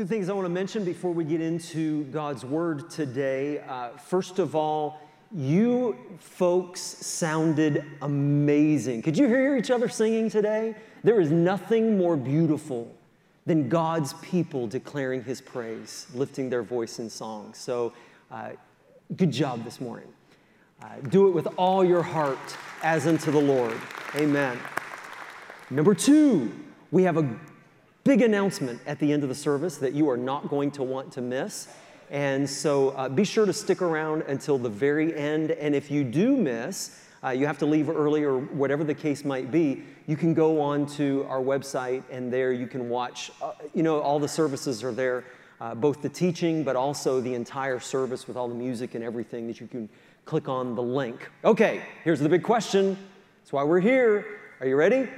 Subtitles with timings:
[0.00, 3.58] Two things I want to mention before we get into God's Word today.
[3.58, 4.98] Uh, first of all,
[5.30, 9.02] you folks sounded amazing.
[9.02, 10.74] Could you hear each other singing today?
[11.04, 12.90] There is nothing more beautiful
[13.44, 17.52] than God's people declaring His praise, lifting their voice in song.
[17.52, 17.92] So,
[18.30, 18.52] uh,
[19.16, 20.08] good job this morning.
[20.82, 23.78] Uh, do it with all your heart as unto the Lord.
[24.16, 24.58] Amen.
[25.68, 26.50] Number two,
[26.90, 27.38] we have a
[28.04, 31.12] big announcement at the end of the service that you are not going to want
[31.12, 31.68] to miss.
[32.10, 35.52] And so uh, be sure to stick around until the very end.
[35.52, 39.24] And if you do miss, uh, you have to leave early or whatever the case
[39.24, 43.52] might be, you can go on to our website and there you can watch, uh,
[43.74, 45.24] you know, all the services are there,
[45.60, 49.46] uh, both the teaching, but also the entire service with all the music and everything
[49.46, 49.88] that you can
[50.24, 51.30] click on the link.
[51.44, 52.96] Okay, here's the big question.
[53.42, 54.24] That's why we're here.
[54.60, 55.08] Are you ready?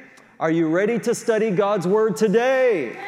[0.43, 2.99] Are you ready to study God's Word today?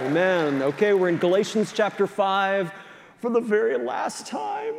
[0.00, 0.62] Amen.
[0.62, 2.72] Okay, we're in Galatians chapter 5
[3.18, 4.72] for the very last time.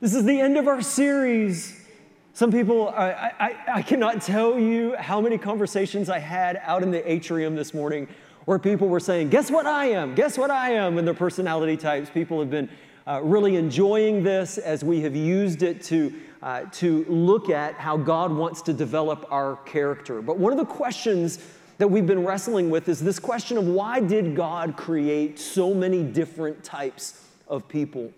[0.00, 1.84] This is the end of our series.
[2.32, 6.92] Some people, I, I, I, cannot tell you how many conversations I had out in
[6.92, 8.06] the atrium this morning
[8.44, 10.14] where people were saying, Guess what I am?
[10.14, 10.96] Guess what I am?
[10.96, 12.08] And their personality types.
[12.08, 12.68] People have been
[13.04, 17.96] uh, really enjoying this as we have used it to, uh, to look at how
[17.96, 20.22] God wants to develop our character.
[20.22, 21.38] But one of the questions
[21.78, 26.02] that we've been wrestling with is this question of why did God create so many
[26.02, 28.12] different types of people?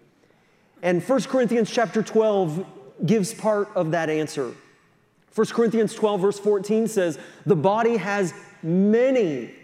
[0.82, 2.66] And 1 Corinthians chapter 12
[3.04, 4.54] gives part of that answer.
[5.34, 9.54] 1 Corinthians 12, verse 14 says, The body has many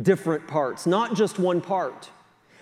[0.00, 2.10] different parts, not just one part.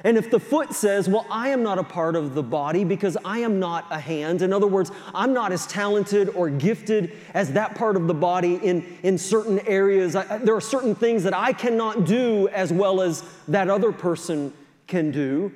[0.02, 3.16] And if the foot says, Well, I am not a part of the body because
[3.24, 7.52] I am not a hand, in other words, I'm not as talented or gifted as
[7.52, 11.36] that part of the body in, in certain areas, I, there are certain things that
[11.36, 14.52] I cannot do as well as that other person
[14.86, 15.52] can do.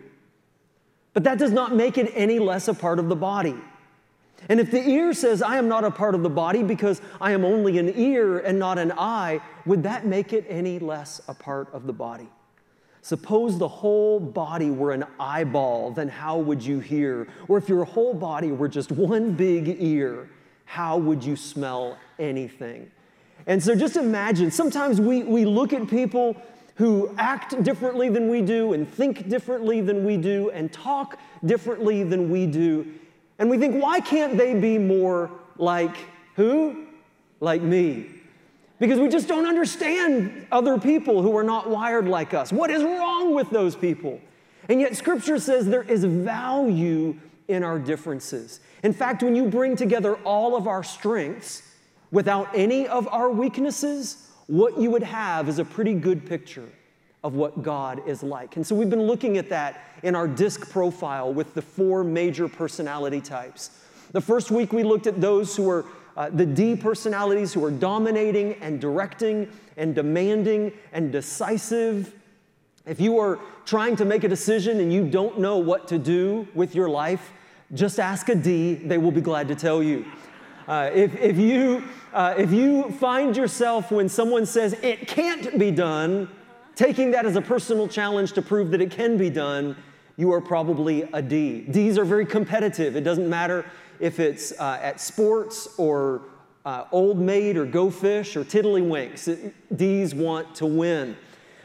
[1.15, 3.55] But that does not make it any less a part of the body.
[4.49, 7.33] And if the ear says, I am not a part of the body because I
[7.33, 11.35] am only an ear and not an eye, would that make it any less a
[11.35, 12.29] part of the body?
[13.05, 17.29] Suppose the whole body were an eyeball, then how would you hear?
[17.49, 20.31] Or if your whole body were just one big ear,
[20.65, 22.91] how would you smell anything?
[23.47, 26.35] And so just imagine, sometimes we, we look at people
[26.77, 32.05] who act differently than we do, and think differently than we do, and talk differently
[32.05, 32.91] than we do.
[33.39, 35.95] And we think, why can't they be more like
[36.37, 36.87] who?
[37.39, 38.14] Like me
[38.85, 42.53] because we just don't understand other people who are not wired like us.
[42.53, 44.21] What is wrong with those people?
[44.69, 47.19] And yet, Scripture says there is value
[47.49, 48.61] in our differences.
[48.83, 51.63] In fact, when you bring together all of our strengths
[52.11, 56.69] without any of our weaknesses, what you would have is a pretty good picture
[57.23, 58.57] of what God is like.
[58.57, 62.49] And so we've been looking at that in our disc profile with the four major
[62.49, 63.81] personality types.
[64.13, 65.87] The first week we looked at those who are
[66.17, 72.15] uh, the D personalities who are dominating and directing and demanding and decisive.
[72.87, 76.47] If you are trying to make a decision and you don't know what to do
[76.55, 77.33] with your life,
[77.73, 80.05] just ask a D, they will be glad to tell you.
[80.69, 81.83] Uh, if, if, you
[82.13, 86.29] uh, if you find yourself when someone says it can't be done,
[86.75, 89.77] taking that as a personal challenge to prove that it can be done,
[90.17, 91.63] you are probably a D.
[91.63, 92.97] Ds are very competitive.
[92.97, 93.65] It doesn't matter
[94.01, 96.23] if it's uh, at sports or
[96.65, 99.53] uh, Old Maid or Go Fish or Tiddlywinks.
[99.71, 101.17] These want to win.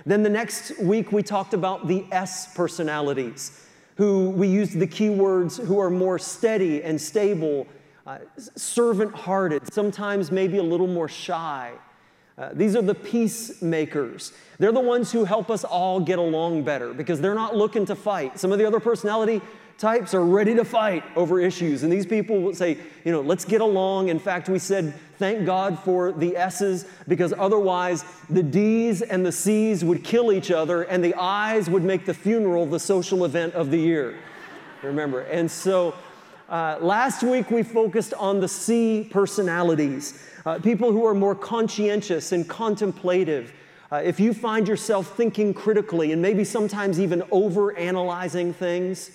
[0.06, 5.64] Then the next week we talked about the S personalities, who we used the keywords
[5.64, 7.68] who are more steady and stable,
[8.08, 11.74] uh, servant hearted, sometimes maybe a little more shy.
[12.38, 14.32] Uh, these are the peacemakers.
[14.60, 17.96] They're the ones who help us all get along better because they're not looking to
[17.96, 18.40] fight.
[18.40, 19.42] Some of the other personality
[19.80, 21.84] types are ready to fight over issues.
[21.84, 24.10] And these people will say, you know, let's get along.
[24.10, 29.32] In fact, we said, thank God for the S's because otherwise the D's and the
[29.32, 33.54] C's would kill each other and the I's would make the funeral the social event
[33.54, 34.18] of the year.
[34.84, 35.22] Remember?
[35.22, 35.96] And so
[36.50, 42.34] uh, last week we focused on the C personalities, uh, people who are more conscientious
[42.34, 43.54] and contemplative.
[43.92, 49.12] Uh, if you find yourself thinking critically and maybe sometimes even over analyzing things,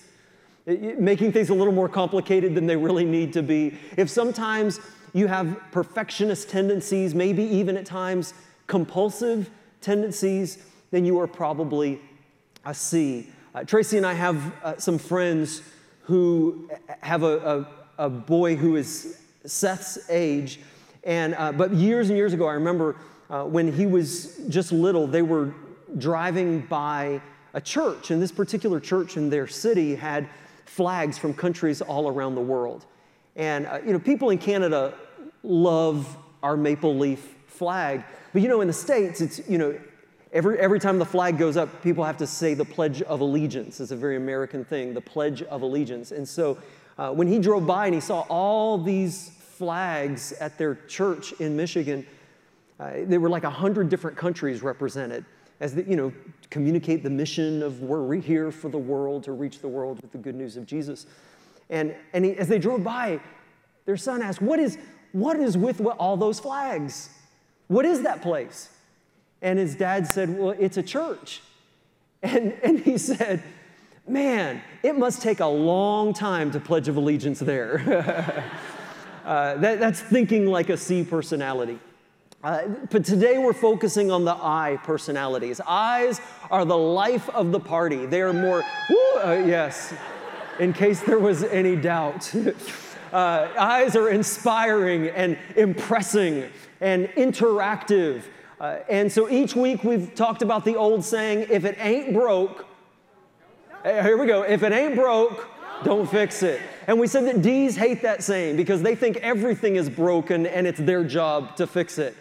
[0.66, 3.76] making things a little more complicated than they really need to be.
[3.96, 4.80] If sometimes
[5.12, 8.34] you have perfectionist tendencies, maybe even at times
[8.66, 9.50] compulsive
[9.80, 10.58] tendencies,
[10.90, 12.00] then you are probably
[12.64, 13.28] a C.
[13.54, 15.62] Uh, Tracy and I have uh, some friends
[16.02, 16.68] who
[17.00, 17.66] have a,
[17.98, 20.60] a, a, boy who is Seth's age.
[21.04, 22.96] And, uh, but years and years ago, I remember
[23.30, 25.54] uh, when he was just little, they were
[25.98, 27.20] driving by
[27.52, 30.28] a church, and this particular church in their city had
[30.64, 32.86] flags from countries all around the world.
[33.36, 34.94] And, uh, you know, people in Canada
[35.42, 38.04] love our maple leaf flag.
[38.32, 39.78] But, you know, in the States, it's, you know,
[40.32, 43.80] every, every time the flag goes up, people have to say the Pledge of Allegiance.
[43.80, 46.12] It's a very American thing, the Pledge of Allegiance.
[46.12, 46.58] And so
[46.98, 51.56] uh, when he drove by and he saw all these flags at their church in
[51.56, 52.06] Michigan,
[52.80, 55.24] uh, there were like a hundred different countries represented
[55.60, 56.12] as the, you know
[56.50, 60.18] communicate the mission of we're here for the world to reach the world with the
[60.18, 61.06] good news of Jesus.
[61.68, 63.20] And, and he, as they drove by,
[63.86, 64.78] their son asked, What is,
[65.12, 67.10] what is with all those flags?
[67.68, 68.70] What is that place?
[69.42, 71.42] And his dad said, Well, it's a church.
[72.22, 73.42] And, and he said,
[74.08, 77.82] Man, it must take a long time to pledge of allegiance there.
[79.26, 81.78] uh, that, that's thinking like a C personality.
[82.44, 85.62] Uh, but today we're focusing on the I personalities.
[85.66, 86.20] I's
[86.50, 88.04] are the life of the party.
[88.04, 89.94] They are more, woo, uh, yes,
[90.58, 92.30] in case there was any doubt.
[93.14, 96.50] uh, I's are inspiring and impressing
[96.82, 98.24] and interactive.
[98.60, 102.66] Uh, and so each week we've talked about the old saying if it ain't broke,
[103.84, 105.48] here we go, if it ain't broke,
[105.82, 106.60] don't fix it.
[106.88, 110.66] And we said that D's hate that saying because they think everything is broken and
[110.66, 112.14] it's their job to fix it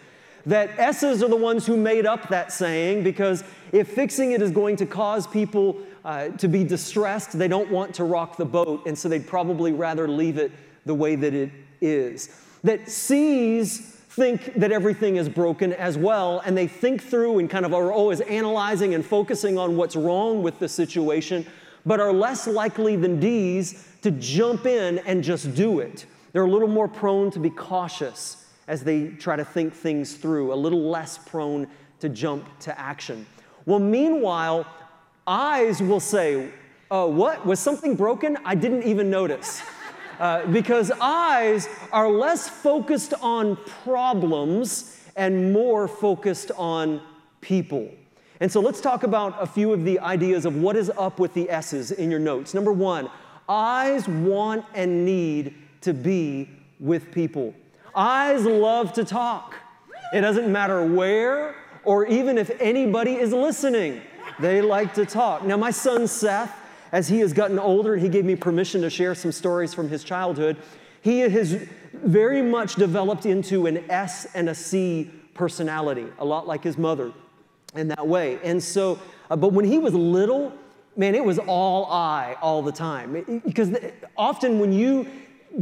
[0.46, 4.50] that S's are the ones who made up that saying because if fixing it is
[4.50, 8.86] going to cause people uh, to be distressed, they don't want to rock the boat,
[8.86, 10.52] and so they'd probably rather leave it
[10.84, 11.50] the way that it
[11.80, 12.28] is.
[12.62, 13.80] That C's
[14.10, 17.90] think that everything is broken as well, and they think through and kind of are
[17.90, 21.46] always analyzing and focusing on what's wrong with the situation,
[21.86, 26.06] but are less likely than D's to jump in and just do it.
[26.32, 30.52] They're a little more prone to be cautious as they try to think things through,
[30.52, 31.68] a little less prone
[32.00, 33.26] to jump to action.
[33.66, 34.66] Well, meanwhile,
[35.26, 36.50] I's will say,
[36.90, 37.46] uh, What?
[37.46, 38.36] Was something broken?
[38.44, 39.62] I didn't even notice.
[40.20, 47.00] Uh, because I's are less focused on problems and more focused on
[47.40, 47.90] people.
[48.38, 51.34] And so let's talk about a few of the ideas of what is up with
[51.34, 52.54] the S's in your notes.
[52.54, 53.10] Number one,
[53.48, 57.54] I's want and need to be with people.
[57.94, 59.54] I's love to talk.
[60.12, 61.54] It doesn't matter where
[61.84, 64.00] or even if anybody is listening,
[64.38, 65.44] they like to talk.
[65.44, 66.54] Now, my son Seth,
[66.92, 69.88] as he has gotten older, and he gave me permission to share some stories from
[69.88, 70.56] his childhood.
[71.02, 76.64] He has very much developed into an S and a C personality, a lot like
[76.64, 77.12] his mother
[77.74, 78.38] in that way.
[78.42, 78.98] And so,
[79.30, 80.52] uh, but when he was little,
[80.96, 83.42] man, it was all I all the time.
[83.44, 83.76] Because
[84.16, 85.06] often when you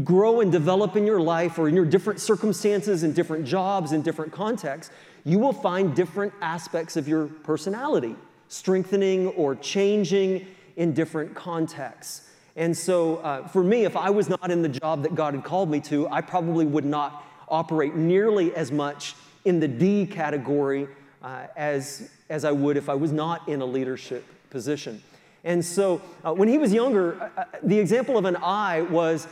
[0.04, 4.02] grow and develop in your life or in your different circumstances and different jobs and
[4.02, 4.92] different contexts,
[5.24, 8.16] you will find different aspects of your personality
[8.48, 10.46] strengthening or changing
[10.76, 12.28] in different contexts.
[12.54, 15.42] And so, uh, for me, if I was not in the job that God had
[15.42, 19.14] called me to, I probably would not operate nearly as much
[19.46, 20.86] in the D category
[21.22, 25.02] uh, as, as I would if I was not in a leadership position.
[25.44, 29.26] And so, uh, when he was younger, uh, uh, the example of an I was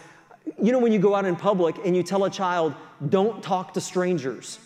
[0.60, 2.74] you know, when you go out in public and you tell a child,
[3.08, 4.58] don't talk to strangers.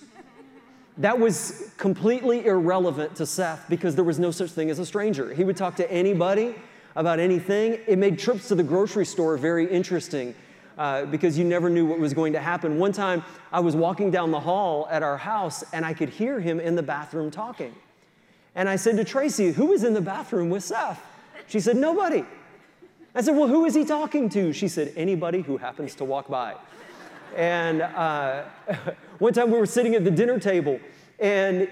[0.99, 5.35] That was completely irrelevant to Seth because there was no such thing as a stranger.
[5.35, 6.55] He would talk to anybody
[6.94, 7.81] about anything.
[7.87, 10.35] It made trips to the grocery store very interesting
[10.78, 12.78] uh, because you never knew what was going to happen.
[12.78, 16.40] One time I was walking down the hall at our house and I could hear
[16.40, 17.75] him in the bathroom talking.
[18.54, 21.04] And I said to Tracy, Who is in the bathroom with Seth?
[21.49, 22.25] She said, Nobody.
[23.14, 24.52] I said, Well, who is he talking to?
[24.52, 26.54] She said, Anybody who happens to walk by.
[27.37, 28.44] And uh,
[29.18, 30.80] one time we were sitting at the dinner table,
[31.18, 31.68] and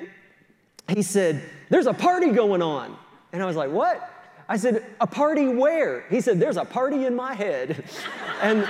[0.88, 2.96] he said, There's a party going on.
[3.32, 4.08] And I was like, What?
[4.48, 6.04] I said, A party where?
[6.10, 7.84] He said, There's a party in my head.
[8.40, 8.68] and,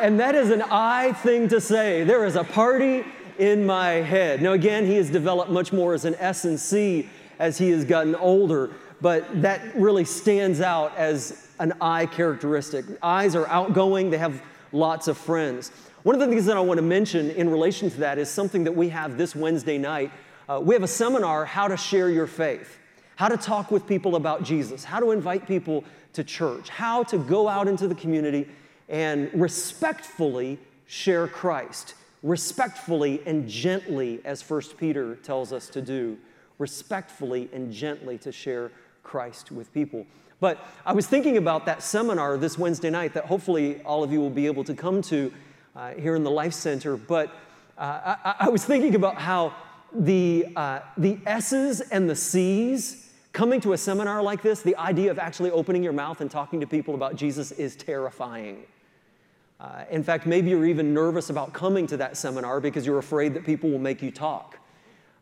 [0.00, 2.04] and that is an I thing to say.
[2.04, 3.04] There is a party
[3.38, 4.42] in my head.
[4.42, 7.84] Now, again, he has developed much more as an S and C as he has
[7.84, 12.84] gotten older, but that really stands out as an I characteristic.
[13.02, 15.70] I's are outgoing, they have lots of friends.
[16.02, 18.64] One of the things that I want to mention in relation to that is something
[18.64, 20.12] that we have this Wednesday night.
[20.48, 22.78] Uh, we have a seminar, How to Share Your Faith,
[23.16, 27.18] how to talk with people about Jesus, how to invite people to church, how to
[27.18, 28.48] go out into the community
[28.88, 36.16] and respectfully share Christ, respectfully and gently, as First Peter tells us to do,
[36.58, 38.70] respectfully and gently to share
[39.02, 40.06] Christ with people.
[40.40, 44.20] But I was thinking about that seminar this Wednesday night that hopefully all of you
[44.20, 45.32] will be able to come to
[45.74, 46.96] uh, here in the Life Center.
[46.96, 47.30] But
[47.76, 49.54] uh, I, I, was thinking about how
[49.92, 55.10] the, uh, the S's and the C's coming to a seminar like this, the idea
[55.10, 58.64] of actually opening your mouth and talking to people about Jesus is terrifying.
[59.60, 63.34] Uh, in fact, maybe you're even nervous about coming to that seminar because you're afraid
[63.34, 64.58] that people will make you talk.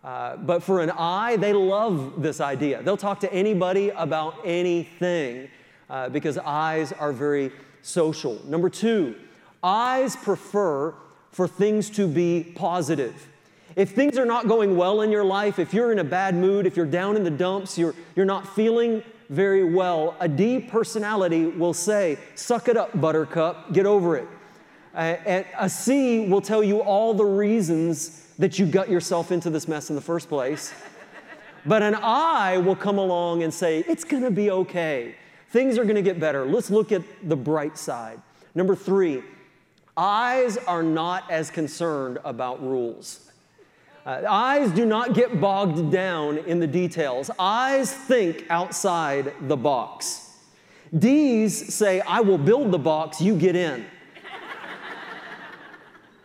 [0.06, 2.80] Uh, but for an I, they love this idea.
[2.80, 5.48] They'll talk to anybody about anything
[5.90, 7.50] uh, because I's are very
[7.82, 8.40] social.
[8.46, 9.16] Number two,
[9.64, 10.94] I's prefer
[11.32, 13.26] for things to be positive.
[13.74, 16.66] If things are not going well in your life, if you're in a bad mood,
[16.66, 21.46] if you're down in the dumps, you're, you're not feeling very well, a D personality
[21.46, 24.28] will say, Suck it up, buttercup, get over it.
[24.94, 29.50] Uh, and a C will tell you all the reasons that you got yourself into
[29.50, 30.72] this mess in the first place.
[31.64, 35.14] But an I will come along and say, It's gonna be okay.
[35.50, 36.44] Things are gonna get better.
[36.44, 38.20] Let's look at the bright side.
[38.54, 39.22] Number three,
[39.96, 43.30] I's are not as concerned about rules.
[44.04, 47.30] Uh, I's do not get bogged down in the details.
[47.38, 50.30] I's think outside the box.
[50.96, 53.84] D's say, I will build the box, you get in.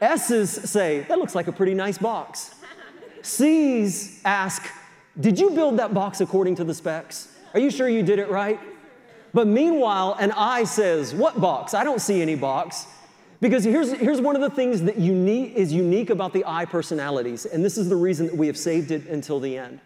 [0.02, 2.56] S's say, that looks like a pretty nice box.
[3.22, 4.68] C's ask,
[5.20, 7.28] did you build that box according to the specs?
[7.54, 8.60] Are you sure you did it right?
[9.34, 11.76] But meanwhile, an I says, what box?
[11.76, 12.88] I don't see any box.
[13.40, 17.46] Because here's, here's one of the things that unique, is unique about the I personalities,
[17.46, 19.80] and this is the reason that we have saved it until the end.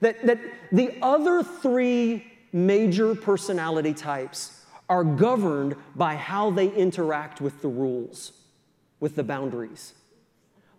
[0.00, 0.38] That, that
[0.72, 8.32] the other three major personality types are governed by how they interact with the rules
[9.00, 9.94] with the boundaries.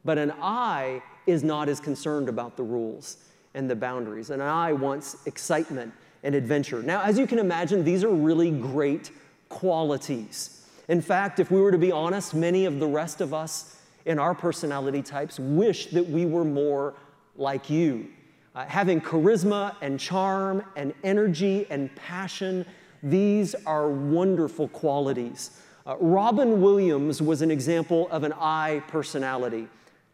[0.05, 3.17] But an I is not as concerned about the rules
[3.53, 4.29] and the boundaries.
[4.29, 6.81] An I wants excitement and adventure.
[6.81, 9.11] Now, as you can imagine, these are really great
[9.49, 10.65] qualities.
[10.87, 14.17] In fact, if we were to be honest, many of the rest of us in
[14.17, 16.93] our personality types wish that we were more
[17.35, 18.07] like you.
[18.53, 22.65] Uh, having charisma and charm and energy and passion,
[23.01, 25.61] these are wonderful qualities.
[25.85, 29.67] Uh, Robin Williams was an example of an I personality.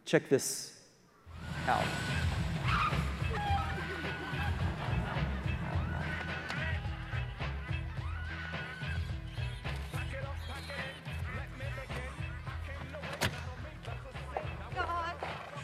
[0.04, 0.72] Check this
[1.66, 1.84] out.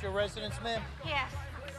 [0.04, 0.82] your residence, ma'am?
[1.02, 1.32] Yes.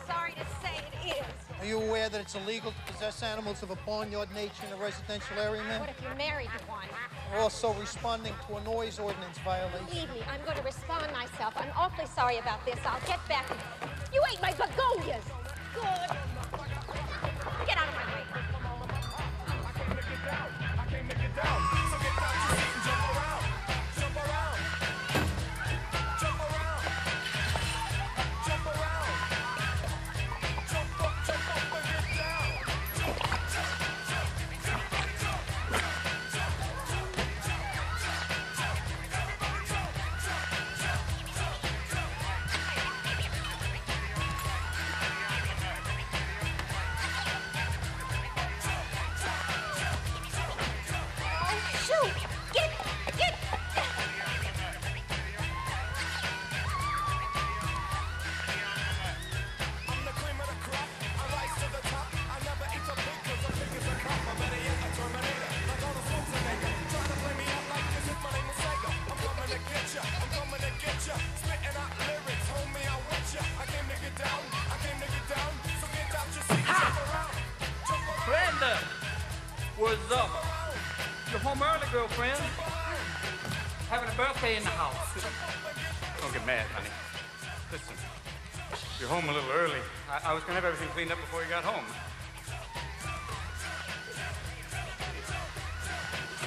[0.08, 1.45] Sorry to say it is.
[1.66, 4.76] Are you aware that it's illegal to possess animals of a barnyard nature in a
[4.76, 5.80] residential area, ma'am?
[5.80, 6.86] What if you're married to one?
[7.34, 9.88] We're also responding to a noise ordinance violation.
[9.88, 11.56] Believe me, I'm going to respond myself.
[11.58, 12.78] I'm awfully sorry about this.
[12.86, 13.50] I'll get back.
[14.14, 15.26] You ate my begonias.
[15.74, 16.15] Good.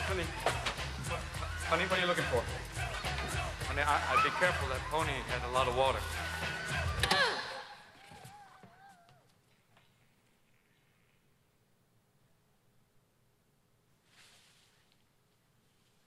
[0.09, 1.21] Honey, what,
[1.69, 2.43] honey, what are you looking for?
[3.67, 4.67] Honey, I, I'd be careful.
[4.69, 5.99] That pony had a lot of water.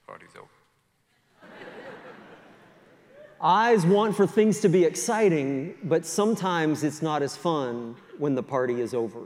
[0.07, 0.47] Party's over.
[3.39, 8.41] I's want for things to be exciting, but sometimes it's not as fun when the
[8.41, 9.21] party is over.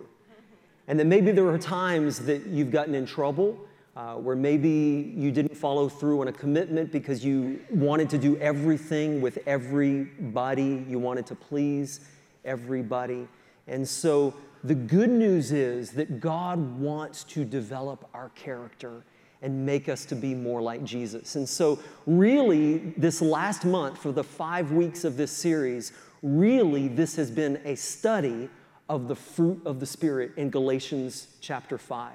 [0.90, 3.58] And then maybe there are times that you've gotten in trouble,
[3.96, 8.38] uh, where maybe you didn't follow through on a commitment because you wanted to do
[8.38, 12.02] everything with everybody, you wanted to please
[12.44, 13.28] everybody.
[13.68, 14.34] And so
[14.64, 19.04] the good news is that God wants to develop our character
[19.42, 21.36] and make us to be more like Jesus.
[21.36, 25.92] And so, really, this last month, for the five weeks of this series,
[26.24, 28.50] really, this has been a study
[28.90, 32.12] of the fruit of the Spirit in Galatians chapter 5.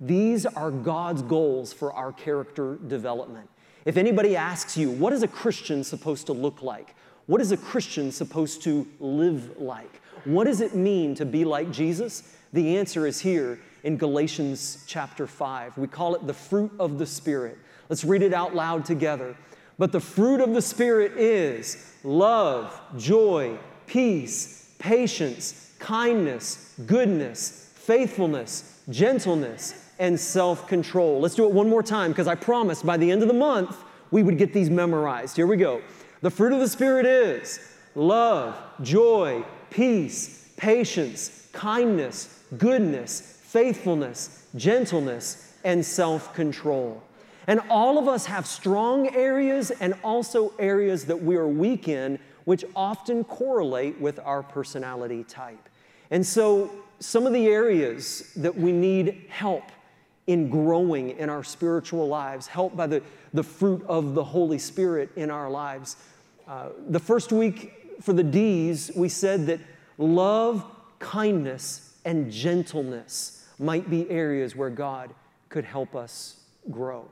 [0.00, 3.48] These are God's goals for our character development.
[3.84, 6.94] If anybody asks you, what is a Christian supposed to look like?
[7.26, 10.00] What is a Christian supposed to live like?
[10.24, 12.36] What does it mean to be like Jesus?
[12.52, 15.78] The answer is here in Galatians chapter 5.
[15.78, 17.58] We call it the fruit of the Spirit.
[17.88, 19.36] Let's read it out loud together.
[19.78, 29.87] But the fruit of the Spirit is love, joy, peace, patience, kindness, goodness, faithfulness, gentleness,
[29.98, 31.20] and self control.
[31.20, 33.76] Let's do it one more time because I promised by the end of the month
[34.10, 35.36] we would get these memorized.
[35.36, 35.82] Here we go.
[36.20, 37.60] The fruit of the Spirit is
[37.94, 47.02] love, joy, peace, patience, kindness, goodness, faithfulness, gentleness, and self control.
[47.46, 52.18] And all of us have strong areas and also areas that we are weak in,
[52.44, 55.68] which often correlate with our personality type.
[56.10, 59.64] And so, some of the areas that we need help
[60.28, 65.10] in growing in our spiritual lives, helped by the, the fruit of the Holy Spirit
[65.16, 65.96] in our lives.
[66.46, 69.58] Uh, the first week for the D's, we said that
[69.96, 70.64] love,
[70.98, 75.14] kindness, and gentleness might be areas where God
[75.48, 77.08] could help us grow.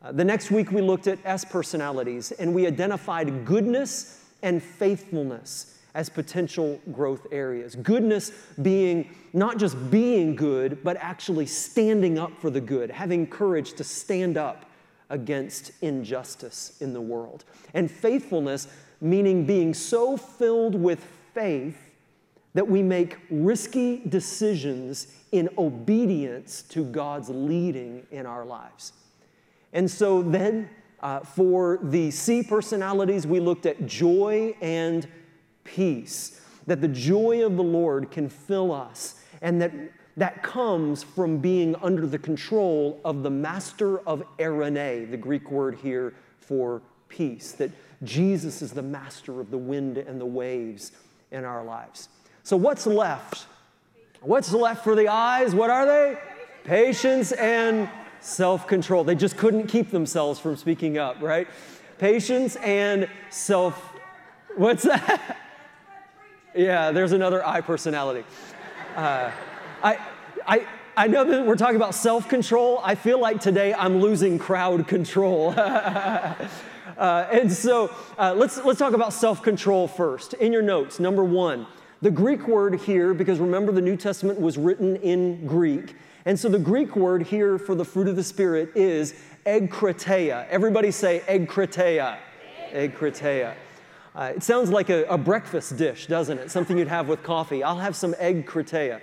[0.00, 5.73] Uh, the next week, we looked at S personalities and we identified goodness and faithfulness
[5.94, 7.76] as potential growth areas.
[7.76, 13.74] Goodness being not just being good, but actually standing up for the good, having courage
[13.74, 14.66] to stand up
[15.10, 17.44] against injustice in the world.
[17.74, 18.68] And faithfulness
[19.00, 21.76] meaning being so filled with faith
[22.54, 28.92] that we make risky decisions in obedience to God's leading in our lives.
[29.72, 30.70] And so then,
[31.00, 35.06] uh, for the C personalities, we looked at joy and
[35.64, 39.72] peace, that the joy of the Lord can fill us, and that
[40.16, 45.76] that comes from being under the control of the master of eirene, the Greek word
[45.82, 47.70] here for peace, that
[48.04, 50.92] Jesus is the master of the wind and the waves
[51.32, 52.08] in our lives.
[52.44, 53.46] So, what's left?
[54.20, 55.54] What's left for the I's?
[55.54, 56.18] What are they?
[56.64, 57.88] Patience and
[58.20, 59.04] self control.
[59.04, 61.48] They just couldn't keep themselves from speaking up, right?
[61.98, 63.92] Patience and self.
[64.56, 65.38] What's that?
[66.54, 68.24] Yeah, there's another I personality.
[68.94, 69.32] Uh,
[69.82, 69.98] I,
[70.46, 72.80] I, I know that we're talking about self control.
[72.84, 75.50] I feel like today I'm losing crowd control.
[75.56, 76.46] uh,
[76.96, 80.34] and so uh, let's, let's talk about self control first.
[80.34, 81.66] In your notes, number one,
[82.02, 85.96] the Greek word here, because remember the New Testament was written in Greek.
[86.24, 89.14] And so the Greek word here for the fruit of the Spirit is
[89.44, 90.46] egkrateia.
[90.48, 92.18] Everybody say egkrateia.
[92.72, 93.54] Egkrateia.
[94.14, 96.48] Uh, it sounds like a, a, breakfast dish, doesn't it?
[96.48, 97.64] Something you'd have with coffee.
[97.64, 99.00] I'll have some egg krateia.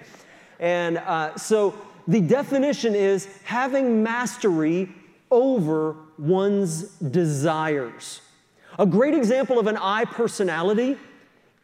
[0.58, 1.76] And uh, so
[2.08, 4.90] the definition is having mastery
[5.30, 8.22] over one's desires.
[8.80, 10.98] A great example of an I personality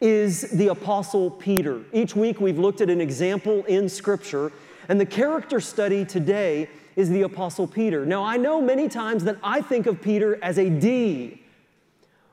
[0.00, 1.82] is the Apostle Peter.
[1.92, 4.52] Each week we've looked at an example in Scripture,
[4.90, 8.04] and the character study today is the Apostle Peter.
[8.04, 11.42] Now, I know many times that I think of Peter as a D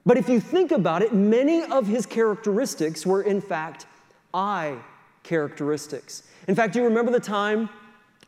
[0.05, 3.85] but if you think about it, many of his characteristics were, in fact,
[4.33, 4.77] I
[5.23, 6.23] characteristics.
[6.47, 7.69] In fact, do you remember the time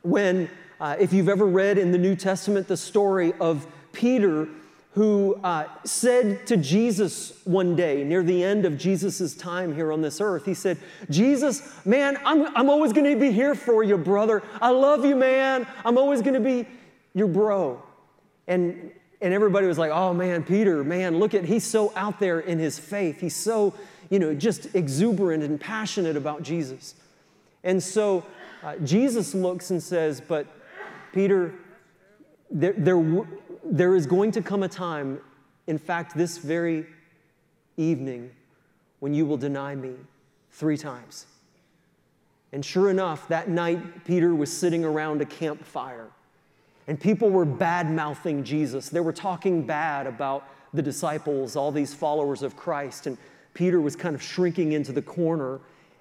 [0.02, 4.48] when, uh, if you've ever read in the New Testament the story of Peter
[4.92, 10.02] who uh, said to Jesus one day, near the end of Jesus' time here on
[10.02, 10.80] this earth, he said,
[11.12, 14.42] Jesus, man, I'm, I'm always gonna be here for you, brother.
[14.60, 15.68] I love you, man.
[15.86, 16.66] I'm always gonna be
[17.14, 17.80] your bro.
[18.48, 22.40] And and everybody was like, oh man, Peter, man, look at, he's so out there
[22.40, 23.20] in his faith.
[23.20, 23.74] He's so,
[24.10, 26.96] you know, just exuberant and passionate about Jesus.
[27.64, 28.24] And so
[28.64, 30.46] uh, Jesus looks and says, but
[31.14, 31.54] Peter,
[32.52, 33.26] there, there,
[33.64, 35.20] there is going to come a time,
[35.66, 36.86] in fact, this very
[37.76, 38.32] evening,
[39.00, 39.94] when you will deny me
[40.52, 41.26] three times.
[42.52, 46.08] And sure enough, that night, Peter was sitting around a campfire
[46.88, 48.90] and people were bad mouthing Jesus.
[48.90, 53.08] They were talking bad about the disciples, all these followers of Christ.
[53.08, 53.18] And
[53.54, 55.60] Peter was kind of shrinking into the corner.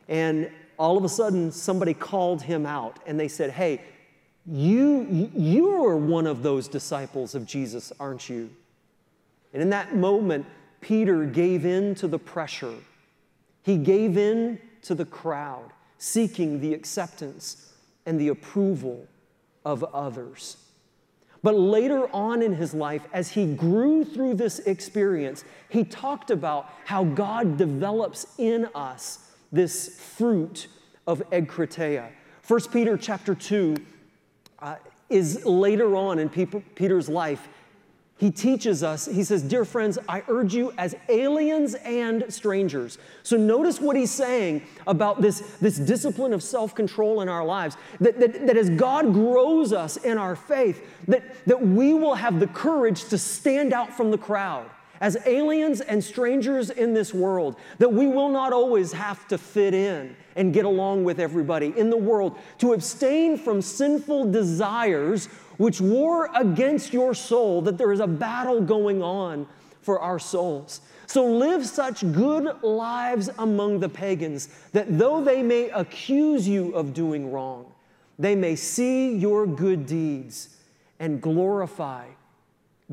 [0.09, 3.83] And all of a sudden, somebody called him out and they said, Hey,
[4.47, 8.51] you, you are one of those disciples of Jesus, aren't you?
[9.53, 10.47] And in that moment,
[10.81, 12.75] Peter gave in to the pressure.
[13.63, 17.73] He gave in to the crowd, seeking the acceptance
[18.05, 19.09] and the approval
[19.65, 20.59] of others.
[21.47, 26.73] But later on in his life, as he grew through this experience, he talked about
[26.85, 30.67] how God develops in us this fruit
[31.07, 32.09] of Egkrateia.
[32.49, 33.77] 1 Peter chapter 2
[34.59, 34.75] uh,
[35.09, 37.47] is later on in Peter's life.
[38.19, 42.97] He teaches us, he says, Dear friends, I urge you as aliens and strangers.
[43.23, 47.77] So notice what he's saying about this, this discipline of self control in our lives.
[48.01, 52.41] That, that, that as God grows us in our faith, that, that we will have
[52.41, 57.57] the courage to stand out from the crowd as aliens and strangers in this world,
[57.79, 61.91] that we will not always have to fit in and get along with everybody in
[61.91, 68.01] the world, to abstain from sinful desires which war against your soul, that there is
[68.01, 69.47] a battle going on
[69.81, 70.81] for our souls.
[71.07, 76.93] So live such good lives among the pagans that though they may accuse you of
[76.93, 77.73] doing wrong,
[78.19, 80.57] they may see your good deeds
[80.99, 82.07] and glorify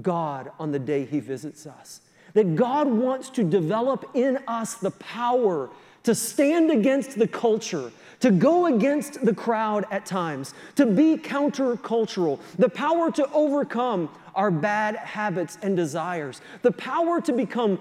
[0.01, 2.01] God on the day He visits us.
[2.33, 5.69] That God wants to develop in us the power
[6.03, 12.39] to stand against the culture, to go against the crowd at times, to be countercultural,
[12.57, 17.79] the power to overcome our bad habits and desires, the power to become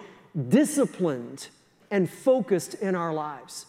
[0.48, 1.48] disciplined
[1.90, 3.66] and focused in our lives.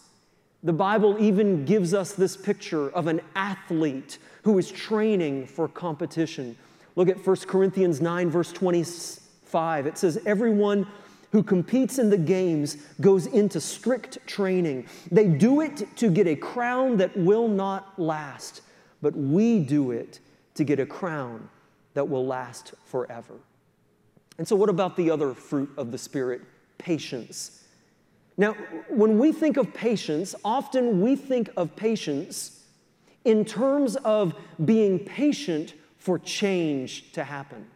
[0.62, 6.56] The Bible even gives us this picture of an athlete who is training for competition.
[6.96, 9.86] Look at 1 Corinthians 9, verse 25.
[9.86, 10.86] It says, Everyone
[11.34, 14.86] who competes in the games goes into strict training.
[15.10, 18.60] They do it to get a crown that will not last,
[19.02, 20.20] but we do it
[20.54, 21.48] to get a crown
[21.94, 23.34] that will last forever.
[24.38, 26.40] And so, what about the other fruit of the Spirit?
[26.78, 27.64] Patience.
[28.36, 28.52] Now,
[28.88, 32.62] when we think of patience, often we think of patience
[33.24, 37.66] in terms of being patient for change to happen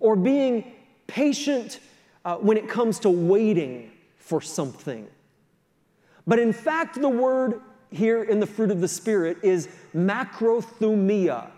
[0.00, 0.72] or being
[1.06, 1.80] patient
[2.24, 5.06] uh, when it comes to waiting for something.
[6.26, 11.50] But in fact, the word here in the fruit of the Spirit is macrothumia.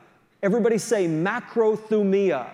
[0.42, 2.50] Everybody say macrothumia.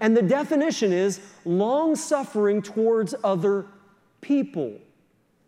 [0.00, 3.66] And the definition is long suffering towards other
[4.20, 4.78] people,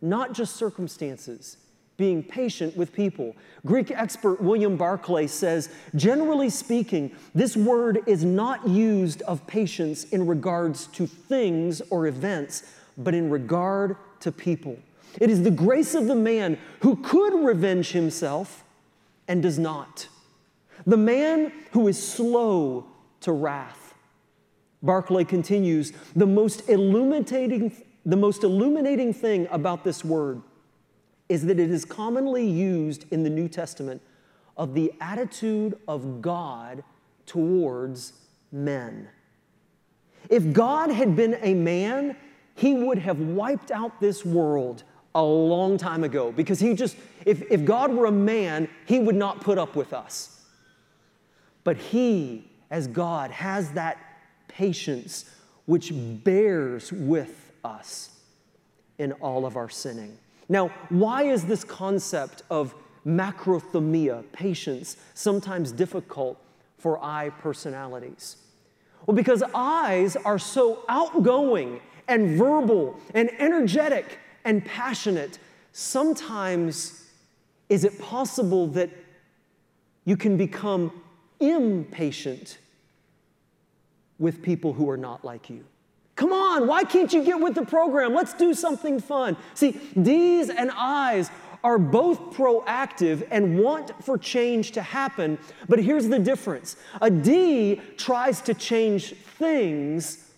[0.00, 1.58] not just circumstances
[1.98, 3.36] being patient with people.
[3.66, 10.24] Greek expert William Barclay says, generally speaking, this word is not used of patience in
[10.24, 14.78] regards to things or events, but in regard to people.
[15.20, 18.62] It is the grace of the man who could revenge himself
[19.26, 20.06] and does not.
[20.86, 22.86] The man who is slow
[23.22, 23.94] to wrath.
[24.84, 30.42] Barclay continues, the most illuminating, the most illuminating thing about this word
[31.28, 34.02] is that it is commonly used in the New Testament
[34.56, 36.82] of the attitude of God
[37.26, 38.14] towards
[38.50, 39.08] men.
[40.28, 42.16] If God had been a man,
[42.54, 44.82] he would have wiped out this world
[45.14, 49.14] a long time ago because he just, if, if God were a man, he would
[49.14, 50.42] not put up with us.
[51.64, 53.98] But he, as God, has that
[54.48, 55.24] patience
[55.66, 58.10] which bears with us
[58.98, 60.16] in all of our sinning.
[60.48, 62.74] Now, why is this concept of
[63.06, 66.40] macrothumia, patience, sometimes difficult
[66.78, 68.36] for I personalities?
[69.06, 75.38] Well, because I's are so outgoing and verbal and energetic and passionate,
[75.72, 77.04] sometimes
[77.68, 78.90] is it possible that
[80.04, 80.90] you can become
[81.38, 82.58] impatient
[84.18, 85.64] with people who are not like you?
[86.18, 88.12] Come on, why can't you get with the program?
[88.12, 89.36] Let's do something fun.
[89.54, 91.30] See, D's and I's
[91.62, 97.80] are both proactive and want for change to happen, but here's the difference a D
[97.96, 100.28] tries to change things,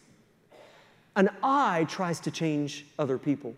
[1.16, 3.54] an I tries to change other people.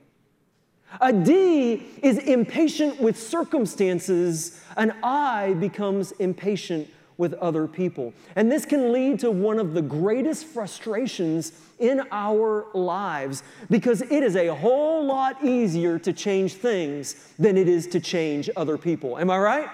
[1.01, 8.13] A D is impatient with circumstances, an I becomes impatient with other people.
[8.37, 11.53] And this can lead to one of the greatest frustrations
[11.83, 17.69] in our lives because it is a whole lot easier to change things than it
[17.69, 19.19] is to change other people.
[19.19, 19.69] Am I right?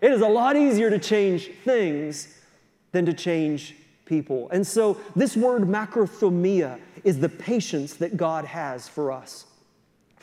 [0.00, 2.38] It is a lot easier to change things
[2.90, 4.50] than to change people.
[4.50, 9.46] And so this word macrothumia is the patience that God has for us.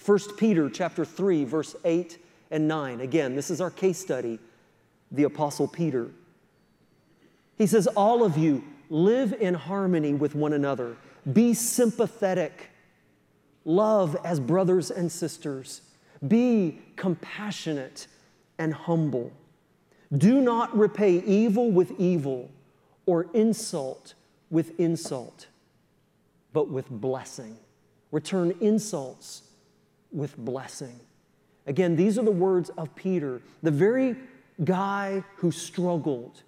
[0.06, 2.18] 1 Peter chapter 3 verse 8
[2.52, 3.02] and 9.
[3.02, 4.38] Again, this is our case study.
[5.12, 6.12] The apostle Peter
[7.60, 10.98] he says, All of you live in harmony with one another,
[11.32, 12.70] be sympathetic,
[13.66, 15.82] love as brothers and sisters,
[16.28, 18.08] be compassionate
[18.58, 19.32] and humble.
[20.18, 22.50] Do not repay evil with evil
[23.06, 24.16] or insult
[24.50, 25.48] with insult,
[26.54, 27.58] but with blessing.
[28.12, 29.44] Return insults
[30.12, 31.00] with blessing.
[31.68, 34.16] Again, these are the words of Peter, the very
[34.64, 36.42] guy who struggled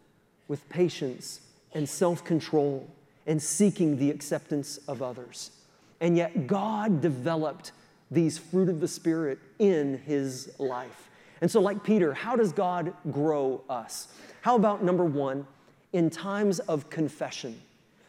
[0.47, 1.41] with patience
[1.74, 2.88] and self control
[3.28, 5.52] and seeking the acceptance of others.
[6.00, 7.72] And yet, God developed
[8.10, 11.10] these fruit of the Spirit in his life.
[11.40, 14.08] And so, like Peter, how does God grow us?
[14.42, 15.48] How about number one,
[15.94, 17.62] in times of confession?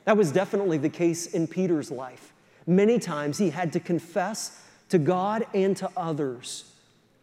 [0.04, 2.32] That was definitely the case in Peter's life.
[2.66, 6.64] Many times he had to confess to God and to others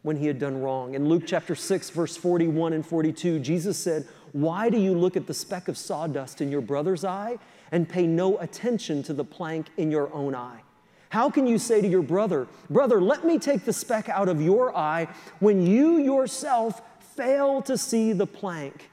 [0.01, 0.95] when he had done wrong.
[0.95, 5.27] In Luke chapter 6, verse 41 and 42, Jesus said, Why do you look at
[5.27, 7.37] the speck of sawdust in your brother's eye
[7.71, 10.61] and pay no attention to the plank in your own eye?
[11.09, 14.41] How can you say to your brother, Brother, let me take the speck out of
[14.41, 15.07] your eye
[15.39, 16.81] when you yourself
[17.15, 18.89] fail to see the plank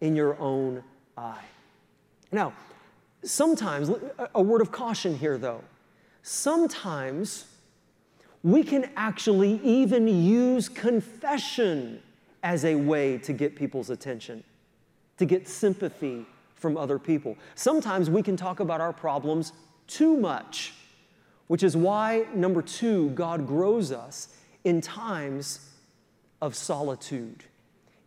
[0.00, 0.84] in your own
[1.16, 1.44] eye?
[2.30, 2.52] Now,
[3.22, 3.90] sometimes,
[4.34, 5.64] a word of caution here though,
[6.22, 7.46] sometimes
[8.42, 12.00] we can actually even use confession
[12.42, 14.44] as a way to get people's attention,
[15.18, 17.36] to get sympathy from other people.
[17.54, 19.52] Sometimes we can talk about our problems
[19.86, 20.74] too much,
[21.46, 24.28] which is why, number two, God grows us
[24.64, 25.70] in times
[26.42, 27.44] of solitude.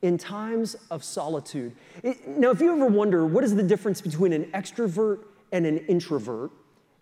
[0.02, 1.74] In times of solitude.
[2.04, 5.20] It, now, if you ever wonder what is the difference between an extrovert
[5.52, 6.52] and an introvert,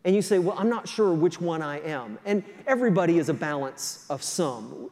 [0.04, 2.18] and you say, Well, I'm not sure which one I am.
[2.26, 4.90] And everybody is a balance of some.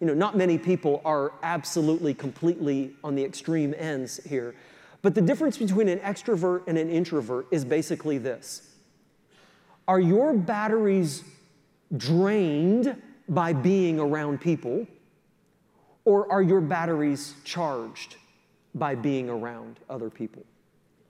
[0.00, 4.54] You know, not many people are absolutely, completely on the extreme ends here.
[5.02, 8.62] But the difference between an extrovert and an introvert is basically this
[9.86, 11.24] Are your batteries
[11.96, 14.86] drained by being around people,
[16.04, 18.16] or are your batteries charged
[18.74, 20.44] by being around other people?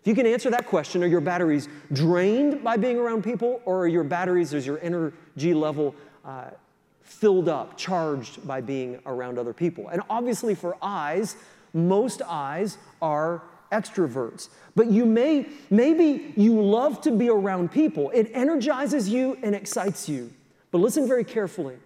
[0.00, 3.80] If you can answer that question, are your batteries drained by being around people, or
[3.80, 6.50] are your batteries, is your energy level uh,
[7.08, 9.88] filled up, charged by being around other people?
[9.88, 11.36] And obviously, for I's,
[11.72, 13.42] most I's are
[13.72, 14.48] extroverts.
[14.74, 18.10] But you may, maybe you love to be around people.
[18.10, 20.32] It energizes you and excites you.
[20.70, 21.76] But listen very carefully.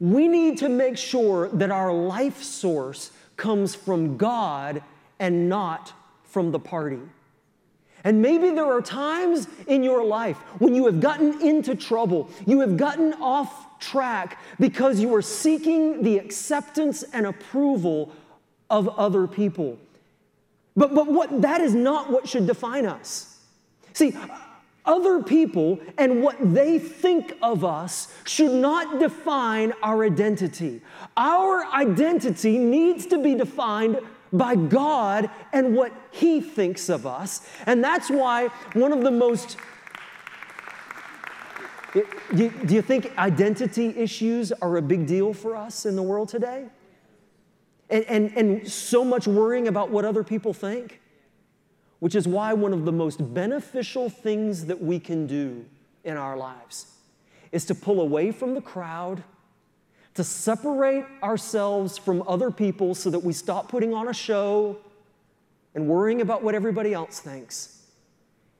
[0.00, 4.82] We need to make sure that our life source comes from God
[5.18, 5.92] and not
[6.24, 7.00] from the party.
[8.04, 12.60] And maybe there are times in your life when you have gotten into trouble, you
[12.60, 18.12] have gotten off track because you are seeking the acceptance and approval
[18.70, 19.78] of other people.
[20.74, 23.38] But, but what, that is not what should define us.
[23.92, 24.16] See,
[24.84, 30.80] other people and what they think of us should not define our identity.
[31.16, 34.00] Our identity needs to be defined
[34.32, 37.46] by God and what He thinks of us.
[37.66, 39.56] And that's why one of the most
[41.92, 46.66] do you think identity issues are a big deal for us in the world today?
[47.90, 51.00] And, and, and so much worrying about what other people think?
[51.98, 55.66] Which is why one of the most beneficial things that we can do
[56.04, 56.86] in our lives
[57.52, 59.22] is to pull away from the crowd
[60.14, 64.76] to separate ourselves from other people so that we stop putting on a show
[65.74, 67.86] and worrying about what everybody else thinks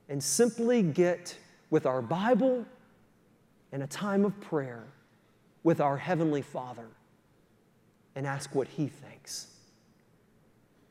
[0.09, 1.37] and simply get
[1.69, 2.65] with our Bible
[3.73, 4.85] and a time of prayer
[5.63, 6.87] with our Heavenly Father
[8.15, 9.47] and ask what He thinks.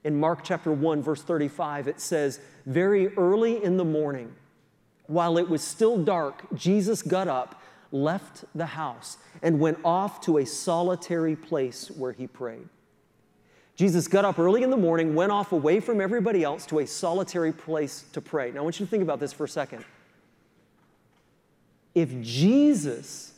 [0.05, 4.35] In Mark chapter 1, verse 35, it says, Very early in the morning,
[5.07, 10.39] while it was still dark, Jesus got up left the house and went off to
[10.39, 12.69] a solitary place where he prayed.
[13.77, 16.87] Jesus got up early in the morning, went off away from everybody else to a
[16.87, 18.51] solitary place to pray.
[18.51, 19.85] Now, I want you to think about this for a second.
[21.95, 23.33] If Jesus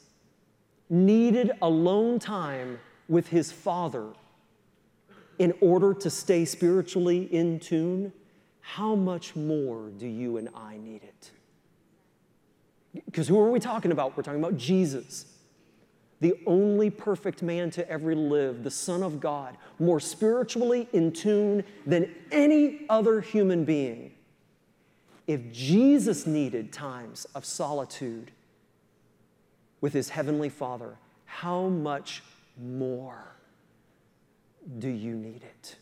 [0.89, 4.13] needed alone time with his Father
[5.39, 8.13] in order to stay spiritually in tune,
[8.61, 11.31] how much more do you and I need it?
[13.07, 14.17] Because who are we talking about?
[14.17, 15.27] We're talking about Jesus,
[16.21, 21.65] the only perfect man to ever live, the Son of God, more spiritually in tune
[21.85, 24.13] than any other human being.
[25.27, 28.31] If Jesus needed times of solitude
[29.85, 32.23] with his heavenly Father, how much
[32.59, 33.37] more
[34.79, 35.77] do you need it?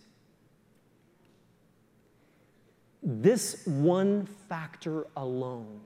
[3.01, 5.83] This one factor alone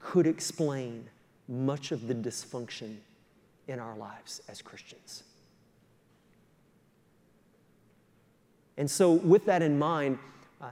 [0.00, 1.06] could explain
[1.46, 2.96] much of the dysfunction
[3.68, 5.24] in our lives as Christians.
[8.78, 10.18] And so, with that in mind,
[10.62, 10.68] uh,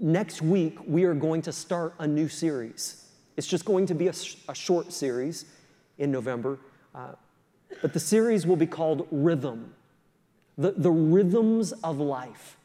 [0.00, 3.06] next week we are going to start a new series.
[3.36, 5.44] It's just going to be a, sh- a short series
[6.00, 6.58] in November
[6.92, 7.12] Uh,
[7.82, 9.72] but the series will be called Rhythm
[10.60, 12.58] the, the rhythms of life.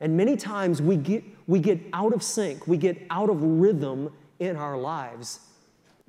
[0.00, 4.12] And many times we get, we get out of sync, we get out of rhythm
[4.40, 5.40] in our lives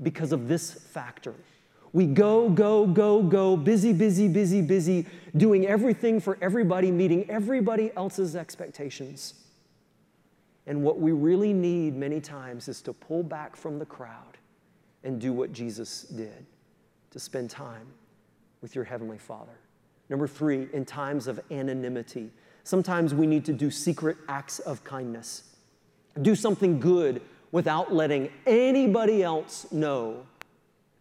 [0.01, 1.35] because of this factor.
[1.93, 5.05] We go, go, go, go, busy, busy, busy, busy,
[5.37, 9.35] doing everything for everybody, meeting everybody else's expectations.
[10.65, 14.37] And what we really need many times is to pull back from the crowd
[15.03, 16.45] and do what Jesus did
[17.11, 17.87] to spend time
[18.61, 19.57] with your Heavenly Father.
[20.09, 22.31] Number three, in times of anonymity,
[22.63, 25.43] sometimes we need to do secret acts of kindness.
[26.21, 30.25] Do something good without letting anybody else know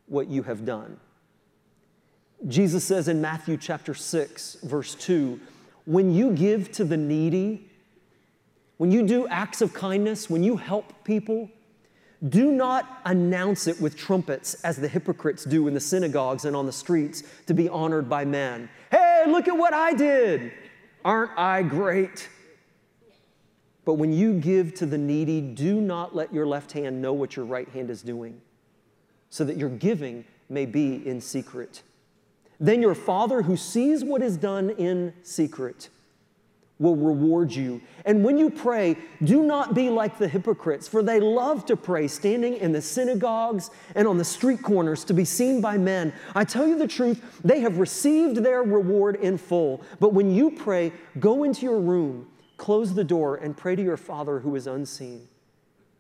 [0.06, 0.98] what you have done.
[2.46, 5.40] Jesus says in Matthew chapter 6, verse 2,
[5.86, 7.68] when you give to the needy,
[8.76, 11.50] when you do acts of kindness, when you help people,
[12.26, 16.66] do not announce it with trumpets as the hypocrites do in the synagogues and on
[16.66, 18.68] the streets to be honored by men.
[18.90, 20.52] Hey, look at what I did!
[21.04, 22.28] Aren't I great?
[23.84, 27.36] But when you give to the needy, do not let your left hand know what
[27.36, 28.40] your right hand is doing,
[29.30, 31.82] so that your giving may be in secret.
[32.58, 35.88] Then your Father who sees what is done in secret
[36.78, 37.80] will reward you.
[38.04, 42.06] And when you pray, do not be like the hypocrites, for they love to pray
[42.06, 46.12] standing in the synagogues and on the street corners to be seen by men.
[46.34, 49.82] I tell you the truth, they have received their reward in full.
[49.98, 53.96] But when you pray, go into your room, close the door, and pray to your
[53.96, 55.26] Father who is unseen.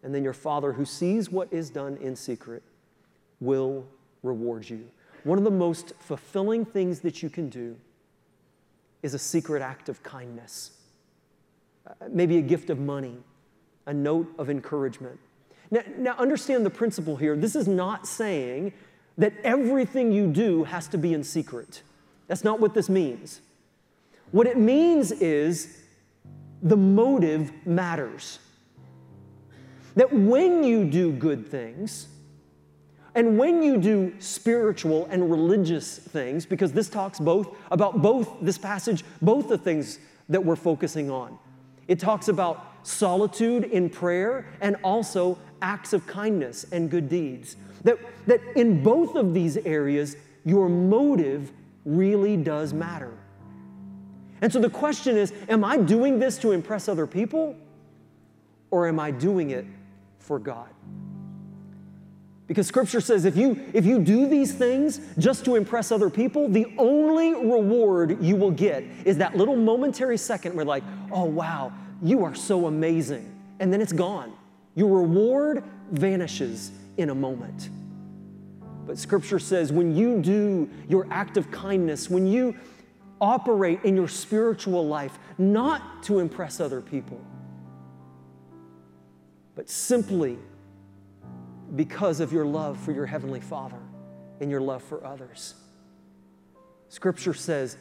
[0.04, 2.62] And then your Father who sees what is done in secret
[3.40, 3.84] will
[4.22, 4.84] reward you.
[5.24, 7.76] One of the most fulfilling things that you can do
[9.02, 10.72] is a secret act of kindness,
[11.86, 13.16] uh, maybe a gift of money,
[13.86, 15.18] a note of encouragement.
[15.70, 17.36] Now, now, understand the principle here.
[17.36, 18.72] This is not saying
[19.18, 21.82] that everything you do has to be in secret.
[22.26, 23.40] That's not what this means.
[24.30, 25.78] What it means is
[26.62, 28.38] the motive matters.
[29.96, 32.08] That when you do good things,
[33.14, 38.58] and when you do spiritual and religious things, because this talks both about both this
[38.58, 41.38] passage, both the things that we're focusing on.
[41.88, 47.56] It talks about solitude in prayer and also acts of kindness and good deeds.
[47.84, 51.52] That, that in both of these areas, your motive
[51.84, 53.12] really does matter.
[54.40, 57.56] And so the question is Am I doing this to impress other people
[58.70, 59.64] or am I doing it
[60.18, 60.68] for God?
[62.48, 66.48] Because scripture says if you if you do these things just to impress other people,
[66.48, 70.82] the only reward you will get is that little momentary second where like,
[71.12, 73.30] "Oh wow, you are so amazing."
[73.60, 74.32] And then it's gone.
[74.74, 77.68] Your reward vanishes in a moment.
[78.86, 82.56] But scripture says when you do your act of kindness, when you
[83.20, 87.20] operate in your spiritual life not to impress other people,
[89.54, 90.38] but simply
[91.76, 93.80] because of your love for your Heavenly Father
[94.40, 95.54] and your love for others.
[96.88, 97.76] Scripture says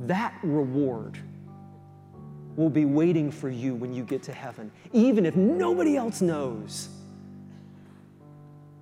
[0.00, 1.18] that reward
[2.56, 4.70] will be waiting for you when you get to heaven.
[4.92, 6.88] Even if nobody else knows,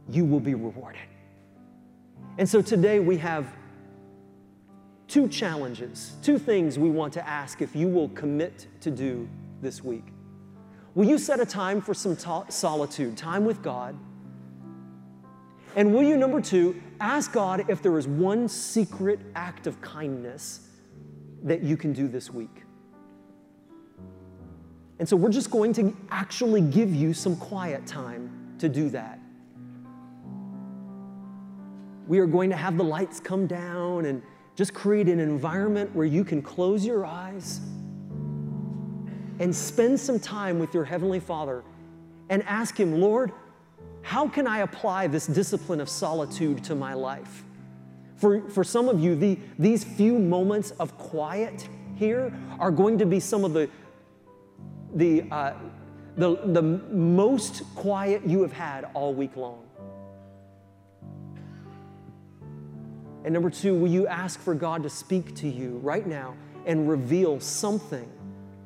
[0.08, 1.00] you will be rewarded.
[2.38, 3.46] And so today we have
[5.06, 9.28] two challenges, two things we want to ask if you will commit to do
[9.60, 10.04] this week.
[10.94, 12.16] Will you set a time for some
[12.48, 13.96] solitude, time with God?
[15.76, 20.60] And will you, number two, ask God if there is one secret act of kindness
[21.44, 22.64] that you can do this week?
[24.98, 29.20] And so we're just going to actually give you some quiet time to do that.
[32.08, 34.22] We are going to have the lights come down and
[34.56, 37.60] just create an environment where you can close your eyes
[39.38, 41.62] and spend some time with your Heavenly Father
[42.28, 43.30] and ask Him, Lord,
[44.08, 47.44] how can I apply this discipline of solitude to my life?
[48.16, 53.04] For, for some of you, the, these few moments of quiet here are going to
[53.04, 53.68] be some of the,
[54.94, 55.52] the, uh,
[56.16, 59.62] the, the most quiet you have had all week long.
[63.26, 66.88] And number two, will you ask for God to speak to you right now and
[66.88, 68.10] reveal something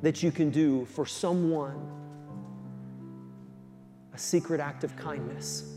[0.03, 2.02] that you can do for someone
[4.13, 5.73] a secret act of kindness.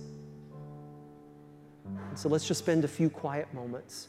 [1.84, 4.08] And so let's just spend a few quiet moments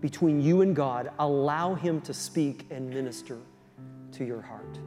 [0.00, 1.10] between you and God.
[1.18, 3.38] Allow Him to speak and minister
[4.12, 4.78] to your heart.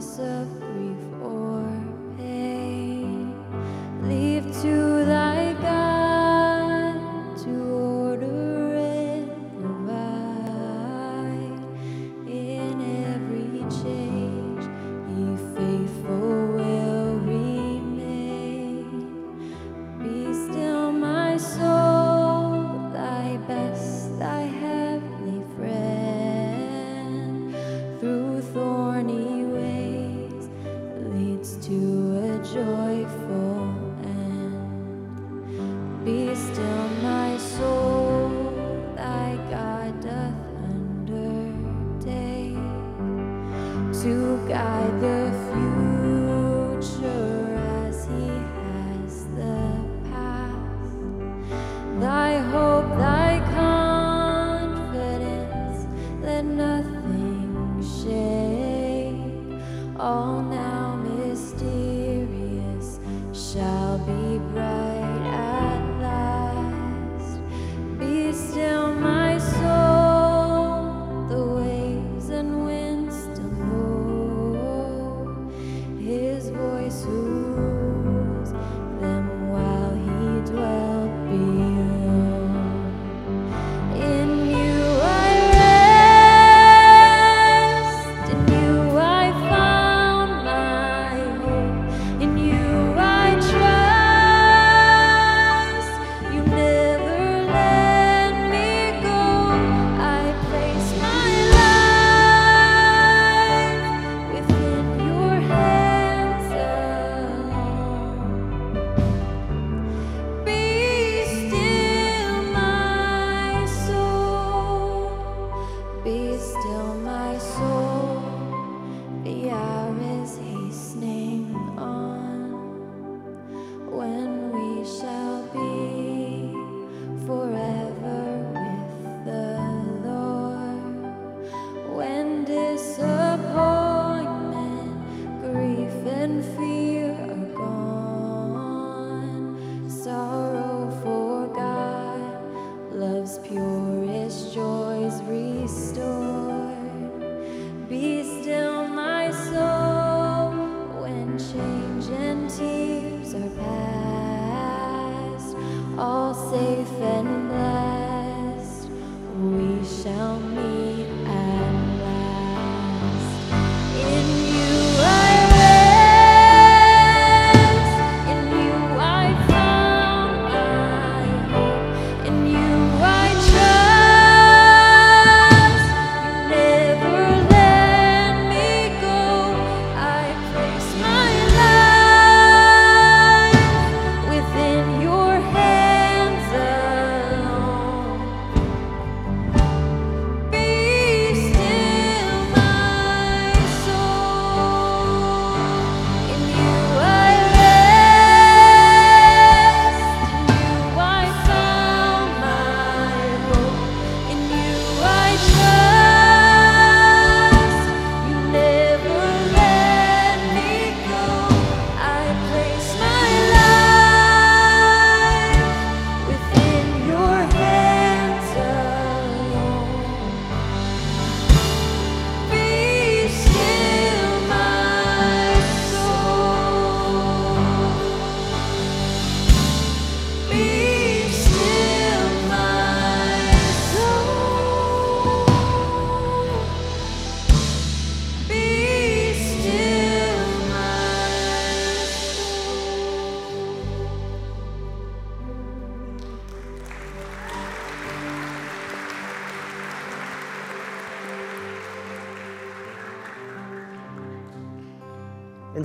[0.00, 0.57] And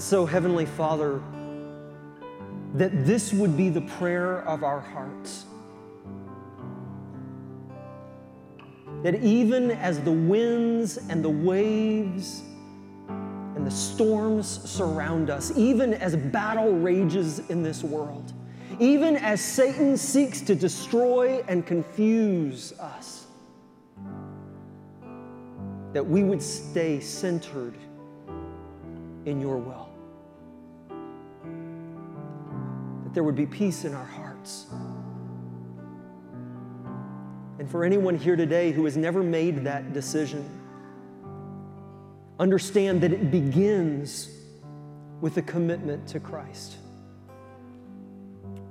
[0.04, 1.22] so, Heavenly Father,
[2.74, 5.46] that this would be the prayer of our hearts.
[9.02, 12.42] That even as the winds and the waves
[13.08, 18.34] and the storms surround us, even as battle rages in this world,
[18.82, 23.28] even as Satan seeks to destroy and confuse us,
[25.94, 27.78] that we would stay centered
[29.26, 29.93] in your will.
[33.14, 34.66] There would be peace in our hearts.
[37.60, 40.50] And for anyone here today who has never made that decision,
[42.40, 44.30] understand that it begins
[45.22, 46.78] with a commitment to Christ.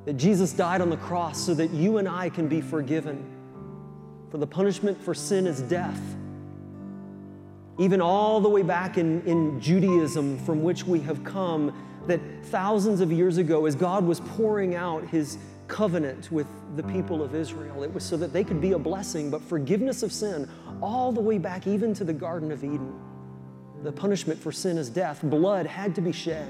[0.05, 3.25] That Jesus died on the cross so that you and I can be forgiven.
[4.31, 6.01] For the punishment for sin is death.
[7.79, 11.73] Even all the way back in, in Judaism, from which we have come,
[12.07, 15.39] that thousands of years ago, as God was pouring out his
[15.69, 16.47] covenant with
[16.77, 20.03] the people of Israel, it was so that they could be a blessing, but forgiveness
[20.03, 20.49] of sin,
[20.83, 22.99] all the way back even to the Garden of Eden.
[23.83, 25.21] The punishment for sin is death.
[25.23, 26.49] Blood had to be shed.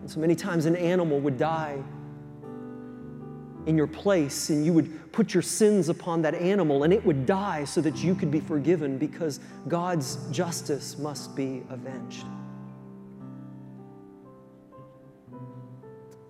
[0.00, 1.82] And so many times an animal would die
[3.66, 7.26] in your place, and you would put your sins upon that animal, and it would
[7.26, 12.24] die so that you could be forgiven because God's justice must be avenged.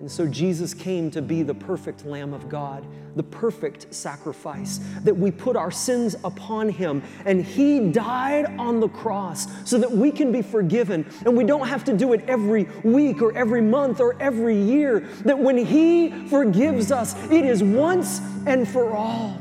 [0.01, 2.87] And so Jesus came to be the perfect Lamb of God,
[3.17, 7.03] the perfect sacrifice, that we put our sins upon Him.
[7.27, 11.05] And He died on the cross so that we can be forgiven.
[11.27, 15.01] And we don't have to do it every week or every month or every year.
[15.27, 19.39] That when He forgives us, it is once and for all.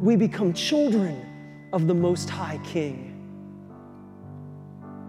[0.00, 1.22] We become children
[1.74, 3.12] of the Most High King.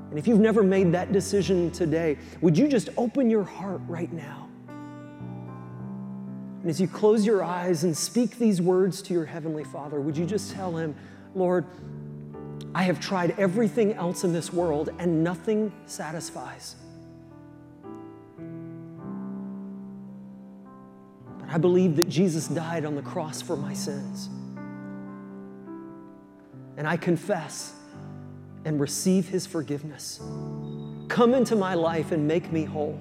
[0.10, 4.12] And if you've never made that decision today, would you just open your heart right
[4.12, 4.47] now?
[6.68, 10.18] And as you close your eyes and speak these words to your Heavenly Father, would
[10.18, 10.98] you just tell Him,
[11.34, 11.64] Lord,
[12.76, 16.76] I have tried everything else in this world and nothing satisfies.
[21.40, 24.28] But I believe that Jesus died on the cross for my sins.
[26.76, 27.76] And I confess
[28.66, 30.20] and receive His forgiveness.
[31.08, 33.00] Come into my life and make me whole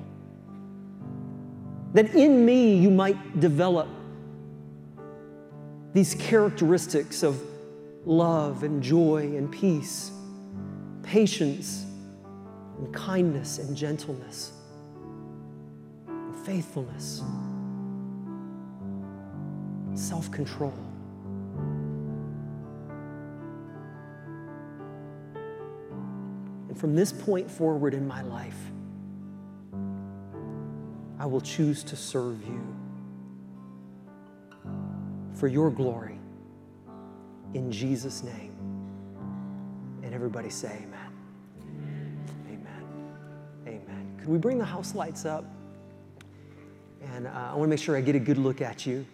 [1.97, 3.89] that in me you might develop
[5.95, 7.41] these characteristics of
[8.05, 10.11] love and joy and peace,
[11.03, 11.87] patience
[12.77, 14.53] and kindness and gentleness
[16.07, 17.23] and faithfulness,
[19.95, 20.75] self control.
[26.69, 28.59] And from this point forward in my life,
[31.19, 32.77] I will choose to serve you
[35.35, 36.19] for your glory
[37.55, 38.53] in Jesus' name.
[40.03, 42.19] And everybody say, Amen.
[42.49, 42.85] Amen.
[43.67, 44.17] Amen.
[44.19, 45.45] Could we bring the house lights up?
[47.15, 49.07] And uh, I want to make sure I get a good look at you.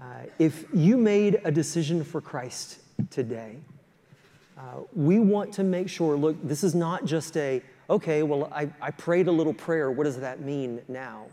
[0.00, 0.04] Uh,
[0.38, 3.56] if you made a decision for Christ today,
[4.58, 7.62] uh, we want to make sure look, this is not just a,
[7.92, 9.90] okay, well, I, I prayed a little prayer.
[9.90, 11.26] What does that mean now?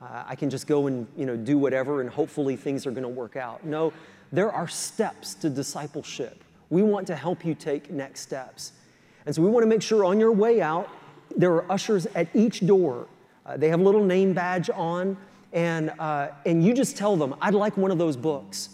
[0.00, 3.02] Uh, I can just go and you know, do whatever and hopefully things are going
[3.02, 3.64] to work out.
[3.66, 3.92] No,
[4.30, 6.44] there are steps to discipleship.
[6.70, 8.72] We want to help you take next steps.
[9.26, 10.88] And so we want to make sure on your way out,
[11.36, 13.08] there are ushers at each door.
[13.44, 15.16] Uh, they have a little name badge on,
[15.52, 18.68] and, uh, and you just tell them, I'd like one of those books.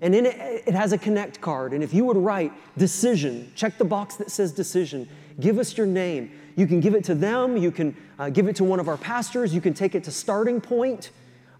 [0.00, 1.72] And in it, it has a connect card.
[1.72, 5.08] And if you would write decision, check the box that says decision,
[5.38, 6.32] give us your name.
[6.56, 8.96] You can give it to them, you can uh, give it to one of our
[8.96, 11.10] pastors, you can take it to Starting Point.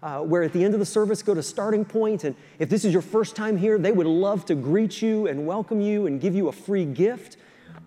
[0.03, 2.25] Uh, where at the end of the service, go to starting point.
[2.25, 5.47] And if this is your first time here, they would love to greet you and
[5.47, 7.37] welcome you and give you a free gift.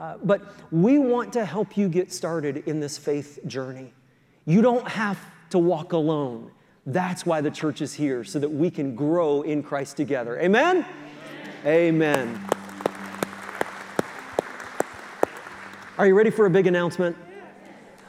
[0.01, 0.43] Uh, but
[0.73, 3.93] we want to help you get started in this faith journey.
[4.47, 5.19] You don't have
[5.51, 6.51] to walk alone.
[6.87, 10.41] That's why the church is here, so that we can grow in Christ together.
[10.41, 10.87] Amen?
[11.65, 12.27] Amen.
[12.27, 12.58] Amen.
[15.99, 17.17] Are you ready for a big announcement?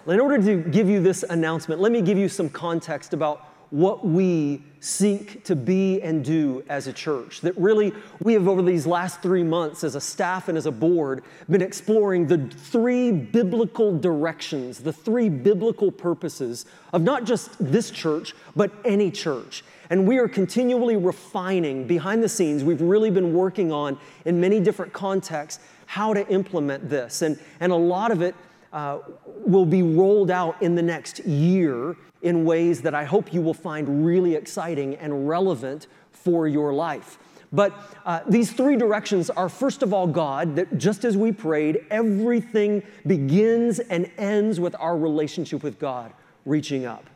[0.05, 4.05] In order to give you this announcement, let me give you some context about what
[4.05, 7.41] we seek to be and do as a church.
[7.41, 10.71] That really, we have over these last three months, as a staff and as a
[10.71, 17.89] board, been exploring the three biblical directions, the three biblical purposes of not just this
[17.89, 19.63] church, but any church.
[19.89, 22.63] And we are continually refining behind the scenes.
[22.63, 27.23] We've really been working on, in many different contexts, how to implement this.
[27.23, 28.35] And, and a lot of it
[28.71, 33.41] uh, will be rolled out in the next year in ways that I hope you
[33.41, 37.17] will find really exciting and relevant for your life.
[37.51, 37.73] But
[38.05, 42.83] uh, these three directions are first of all, God, that just as we prayed, everything
[43.07, 46.13] begins and ends with our relationship with God
[46.45, 47.09] reaching up.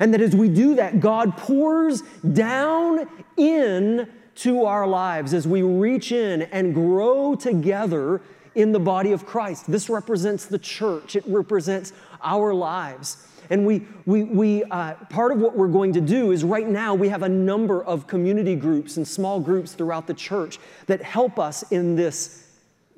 [0.00, 5.62] And that as we do that, God pours down in to our lives as we
[5.62, 8.20] reach in and grow together
[8.54, 9.70] in the body of Christ.
[9.70, 11.92] This represents the church, it represents
[12.22, 13.28] our lives.
[13.50, 16.94] And we, we, we uh, part of what we're going to do is right now
[16.94, 21.38] we have a number of community groups and small groups throughout the church that help
[21.38, 22.48] us in this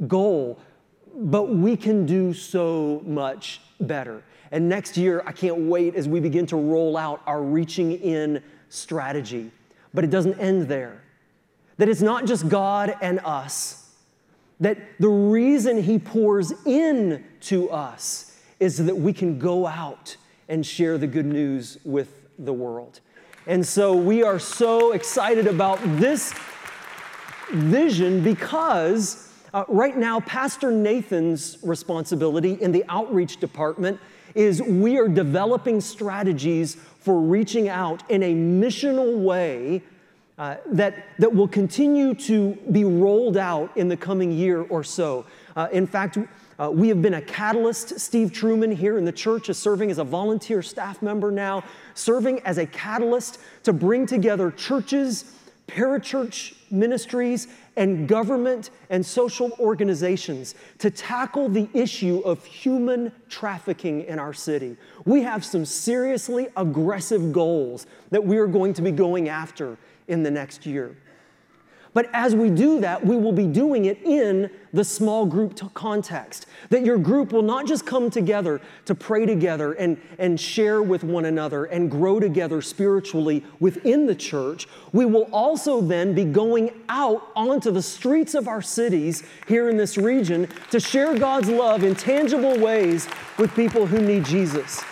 [0.07, 0.61] goal,
[1.15, 4.23] but we can do so much better.
[4.51, 8.43] And next year, I can't wait as we begin to roll out our reaching in
[8.69, 9.51] strategy.
[9.93, 11.03] But it doesn't end there.
[11.79, 13.91] That it's not just God and us,
[14.61, 20.17] that the reason He pours in to us is that we can go out
[20.49, 23.01] and share the good news with the world.
[23.47, 26.35] And so we are so excited about this
[27.53, 33.99] vision because uh, right now, Pastor Nathan's responsibility in the outreach department
[34.37, 39.82] is we are developing strategies for reaching out in a missional way
[40.39, 45.24] uh, that, that will continue to be rolled out in the coming year or so.
[45.57, 46.18] Uh, in fact,
[46.59, 47.99] uh, we have been a catalyst.
[47.99, 51.64] Steve Truman here in the church is serving as a volunteer staff member now,
[51.95, 55.36] serving as a catalyst to bring together churches,
[55.77, 64.18] parachurch ministries, and government and social organizations to tackle the issue of human trafficking in
[64.18, 64.77] our city.
[65.05, 69.77] We have some seriously aggressive goals that we are going to be going after
[70.09, 70.97] in the next year.
[71.97, 76.45] But as we do that, we will be doing it in the small group context.
[76.69, 81.05] That your group will not just come together to pray together and, and share with
[81.05, 84.69] one another and grow together spiritually within the church.
[84.93, 89.79] We will also then be going out onto the streets of our cities here in
[89.79, 94.85] this region to share God's love in tangible ways with people who need Jesus.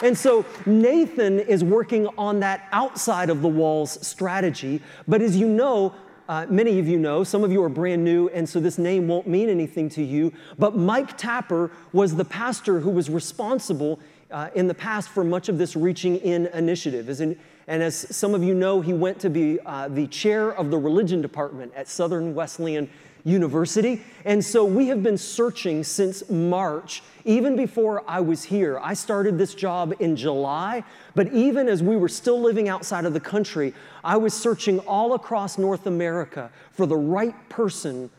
[0.00, 4.80] And so Nathan is working on that outside of the walls strategy.
[5.08, 5.96] But as you know,
[6.32, 9.06] uh, many of you know, some of you are brand new, and so this name
[9.06, 10.32] won't mean anything to you.
[10.58, 15.50] But Mike Tapper was the pastor who was responsible uh, in the past for much
[15.50, 17.20] of this Reaching In initiative.
[17.20, 20.70] In, and as some of you know, he went to be uh, the chair of
[20.70, 22.88] the religion department at Southern Wesleyan
[23.24, 24.02] University.
[24.24, 28.78] And so we have been searching since March, even before I was here.
[28.82, 33.12] I started this job in July, but even as we were still living outside of
[33.12, 38.10] the country, I was searching all across North America for the right person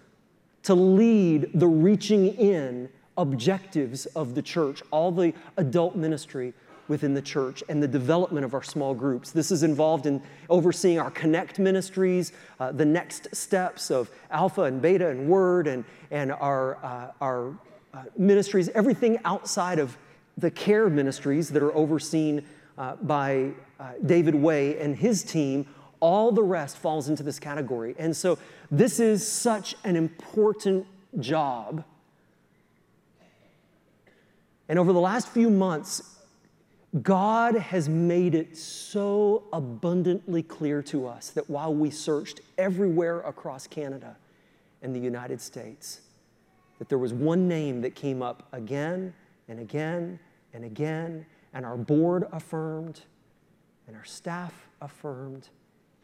[0.63, 6.53] to lead the reaching in objectives of the church, all the adult ministry
[6.87, 9.31] within the church and the development of our small groups.
[9.31, 14.81] This is involved in overseeing our Connect ministries, uh, the next steps of Alpha and
[14.81, 17.57] Beta and Word, and, and our, uh, our
[17.93, 19.97] uh, ministries, everything outside of
[20.37, 22.43] the care ministries that are overseen
[22.77, 25.67] uh, by uh, David Way and his team.
[25.99, 27.95] All the rest falls into this category.
[27.97, 28.37] And so
[28.71, 30.85] this is such an important
[31.19, 31.83] job.
[34.67, 36.17] And over the last few months,
[37.01, 43.65] God has made it so abundantly clear to us that while we searched everywhere across
[43.65, 44.15] Canada
[44.83, 46.01] and the United States,
[46.77, 49.13] that there was one name that came up again
[49.47, 50.19] and again
[50.53, 53.01] and again, and our board affirmed,
[53.87, 55.49] and our staff affirmed,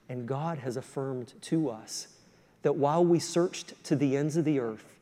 [0.10, 2.08] and God has affirmed to us
[2.64, 4.96] that while we searched to the ends of the earth,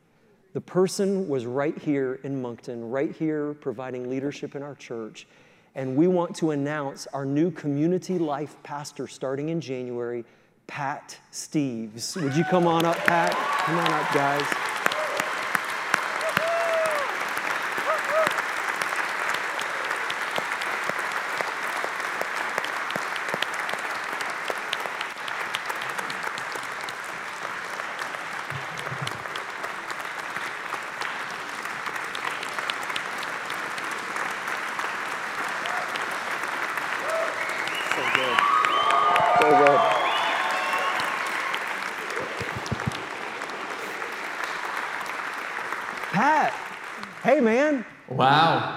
[0.52, 5.26] the person was right here in Moncton, right here providing leadership in our church
[5.78, 10.24] and we want to announce our new community life pastor starting in January,
[10.66, 12.20] Pat Steves.
[12.20, 13.30] Would you come on up, Pat?
[13.64, 14.68] Come on up, guys.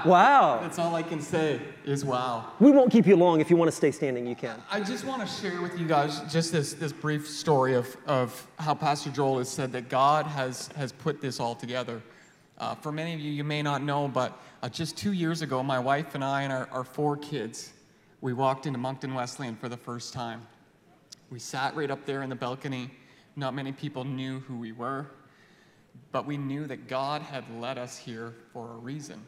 [0.06, 0.60] Wow.
[0.62, 2.54] That's all I can say is wow.
[2.62, 3.42] We won't keep you long.
[3.42, 4.64] If you want to stay standing, you can.
[4.72, 8.48] I just want to share with you guys just this, this brief story of, of
[8.58, 12.02] how Pastor Joel has said that God has, has put this all together.
[12.58, 15.62] Uh, for many of you, you may not know, but uh, just two years ago,
[15.62, 17.74] my wife and I and our, our four kids,
[18.22, 20.48] we walked into Moncton Wesleyan for the first time.
[21.30, 22.90] We sat right up there in the balcony.
[23.36, 25.08] Not many people knew who we were,
[26.14, 29.22] but we knew that God had led us here for a reason.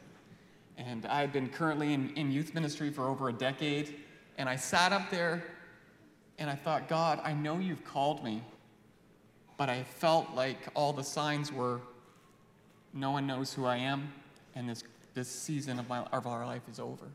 [0.78, 3.96] And I had been currently in, in youth ministry for over a decade.
[4.38, 5.44] And I sat up there
[6.40, 8.42] and I thought, God, I know you've called me,
[9.58, 11.80] but I felt like all the signs were
[12.94, 14.12] no one knows who I am,
[14.56, 17.06] and this, this season of, my, of our life is over.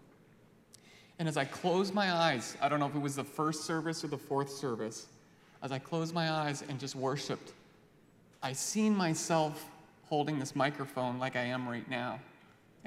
[1.19, 4.05] And as I closed my eyes, I don't know if it was the first service
[4.05, 5.07] or the fourth service,
[5.63, 7.53] as I closed my eyes and just worshiped,
[8.43, 9.67] I seen myself
[10.07, 12.21] holding this microphone like I am right now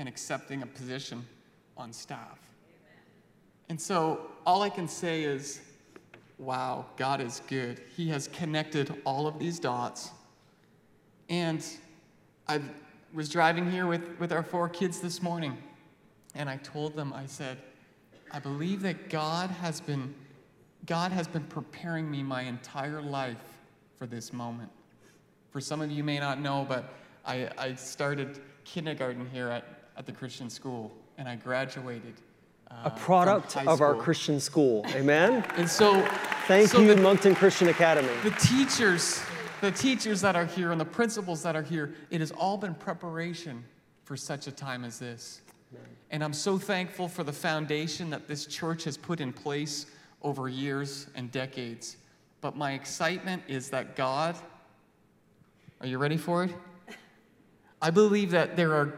[0.02, 1.24] and accepting a position
[1.78, 2.40] on staff.
[3.70, 5.62] And so all I can say is,
[6.40, 7.80] wow, God is good.
[7.96, 10.10] He has connected all of these dots.
[11.30, 11.64] And
[12.48, 12.62] I
[13.14, 15.56] was driving here with, with our four kids this morning,
[16.34, 17.60] and I told them, I said,
[18.32, 20.16] I believe that God has been
[20.88, 23.38] God has been preparing me my entire life
[24.00, 24.72] for this moment.
[25.52, 26.92] For some of you may not know, but
[27.24, 32.14] I, I started kindergarten here at, at the Christian school, and I graduated.
[32.70, 33.96] Uh, A product of our.
[33.96, 34.86] Christian school.
[34.96, 35.44] Amen?
[35.58, 36.02] And so,
[36.48, 38.10] Thank so you, the- Moncton Christian Academy.
[38.24, 39.22] the teachers,
[39.60, 42.74] the teachers that are here and the principals that are here, it has all been
[42.74, 43.64] preparation
[44.06, 45.42] for such a time as this.
[46.10, 49.86] And I'm so thankful for the foundation that this church has put in place
[50.22, 51.96] over years and decades.
[52.42, 54.36] But my excitement is that God,
[55.80, 56.52] are you ready for it?
[57.82, 58.94] I believe that there are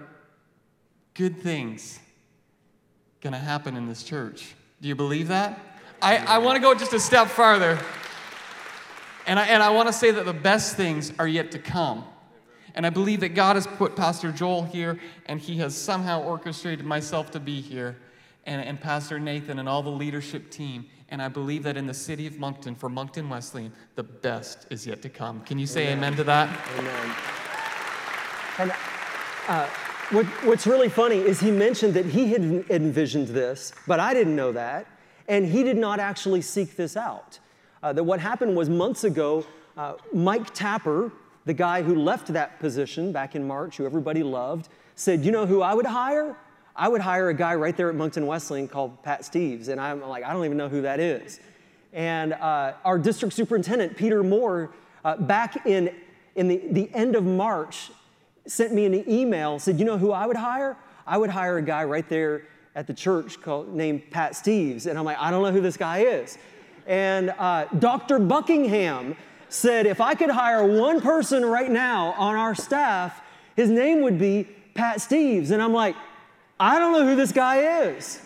[1.14, 2.00] good things
[3.22, 4.56] going to happen in this church.
[4.82, 5.60] Do you believe that?
[6.02, 7.80] I, I want to go just a step farther.
[9.26, 12.04] And I, and I want to say that the best things are yet to come.
[12.76, 16.86] And I believe that God has put Pastor Joel here, and he has somehow orchestrated
[16.86, 17.96] myself to be here,
[18.46, 20.88] and, and Pastor Nathan and all the leadership team.
[21.10, 24.88] And I believe that in the city of Moncton, for Moncton Wesleyan, the best is
[24.88, 25.42] yet to come.
[25.42, 26.50] Can you say amen, to that?
[26.78, 27.16] Amen.
[28.58, 28.74] And
[29.48, 29.70] uh,
[30.12, 34.36] what, what's really funny is he mentioned that he had envisioned this, but I didn't
[34.36, 34.88] know that.
[35.28, 37.40] And he did not actually seek this out.
[37.82, 39.46] Uh, that what happened was months ago,
[39.78, 41.12] uh, Mike Tapper,
[41.46, 45.46] the guy who left that position back in March, who everybody loved, said, You know
[45.46, 46.36] who I would hire?
[46.76, 49.68] I would hire a guy right there at Moncton Wesleyan called Pat Steves.
[49.68, 51.40] And I'm like, I don't even know who that is.
[51.92, 54.74] And uh, our district superintendent, Peter Moore,
[55.06, 55.94] uh, back in,
[56.36, 57.92] in the, the end of March,
[58.46, 60.78] sent me an email, said, You know who I would hire?
[61.06, 62.44] I would hire a guy right there
[62.76, 64.88] at the church called, named Pat Steves.
[64.88, 66.38] And I'm like, I don't know who this guy is.
[66.88, 68.20] And uh, Dr.
[68.20, 69.16] Buckingham
[69.50, 73.22] said, If I could hire one person right now on our staff,
[73.56, 75.52] his name would be Pat Steves.
[75.52, 75.96] And I'm like,
[76.60, 78.22] I don't know who this guy is.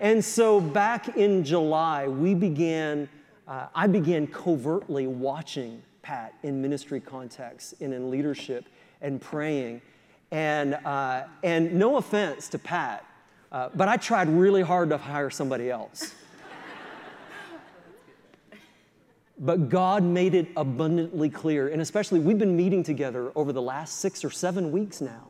[0.00, 3.08] And so back in July, we began,
[3.46, 8.66] uh, I began covertly watching Pat in ministry contexts and in leadership
[9.04, 9.82] and praying.
[10.32, 13.04] And, uh, and no offense to Pat,
[13.52, 16.12] uh, but I tried really hard to hire somebody else.
[19.38, 23.98] But God made it abundantly clear, and especially we've been meeting together over the last
[23.98, 25.28] six or seven weeks now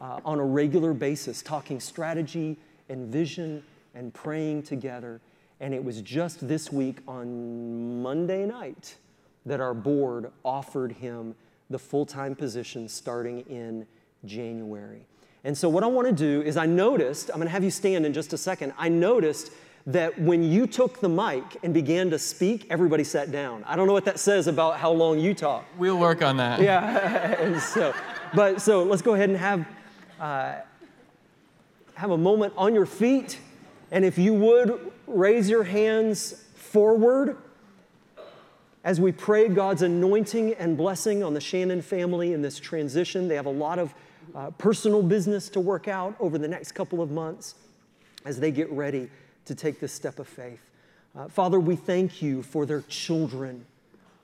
[0.00, 2.56] uh, on a regular basis, talking strategy
[2.88, 3.62] and vision
[3.94, 5.20] and praying together.
[5.60, 8.96] And it was just this week on Monday night
[9.44, 11.34] that our board offered him
[11.70, 13.86] the full time position starting in
[14.24, 15.06] January.
[15.44, 17.70] And so, what I want to do is, I noticed, I'm going to have you
[17.70, 18.72] stand in just a second.
[18.78, 19.52] I noticed
[19.86, 23.62] that when you took the mic and began to speak, everybody sat down.
[23.64, 25.64] I don't know what that says about how long you talk.
[25.78, 26.60] We'll work on that.
[26.60, 27.94] Yeah, and so,
[28.34, 29.66] but so let's go ahead and have
[30.18, 30.54] uh,
[31.94, 33.38] have a moment on your feet,
[33.92, 37.38] and if you would raise your hands forward
[38.86, 43.26] as we pray God's anointing and blessing on the Shannon family in this transition.
[43.26, 43.92] They have a lot of
[44.32, 47.56] uh, personal business to work out over the next couple of months
[48.24, 49.10] as they get ready
[49.46, 50.70] to take this step of faith.
[51.18, 53.66] Uh, Father, we thank you for their children.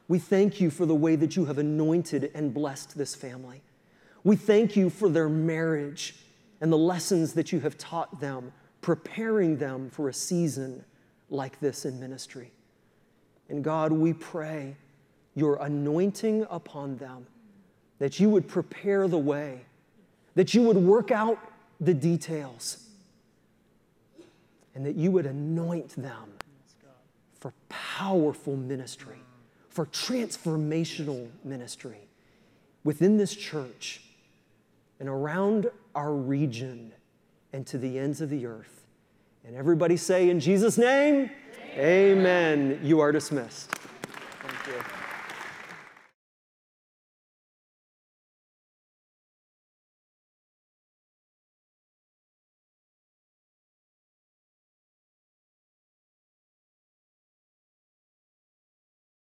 [0.06, 3.62] We thank you for the way that you have anointed and blessed this family.
[4.22, 6.14] We thank you for their marriage
[6.60, 10.84] and the lessons that you have taught them, preparing them for a season
[11.30, 12.52] like this in ministry.
[13.52, 14.76] And God, we pray
[15.34, 17.26] your anointing upon them,
[17.98, 19.66] that you would prepare the way,
[20.34, 21.38] that you would work out
[21.78, 22.88] the details,
[24.74, 26.32] and that you would anoint them
[27.38, 29.18] for powerful ministry,
[29.68, 32.08] for transformational ministry
[32.84, 34.00] within this church
[34.98, 36.90] and around our region
[37.52, 38.81] and to the ends of the earth.
[39.44, 41.30] And everybody say, in Jesus' name,
[41.76, 42.78] amen.
[42.82, 43.70] You are dismissed.
[43.72, 45.01] Thank you.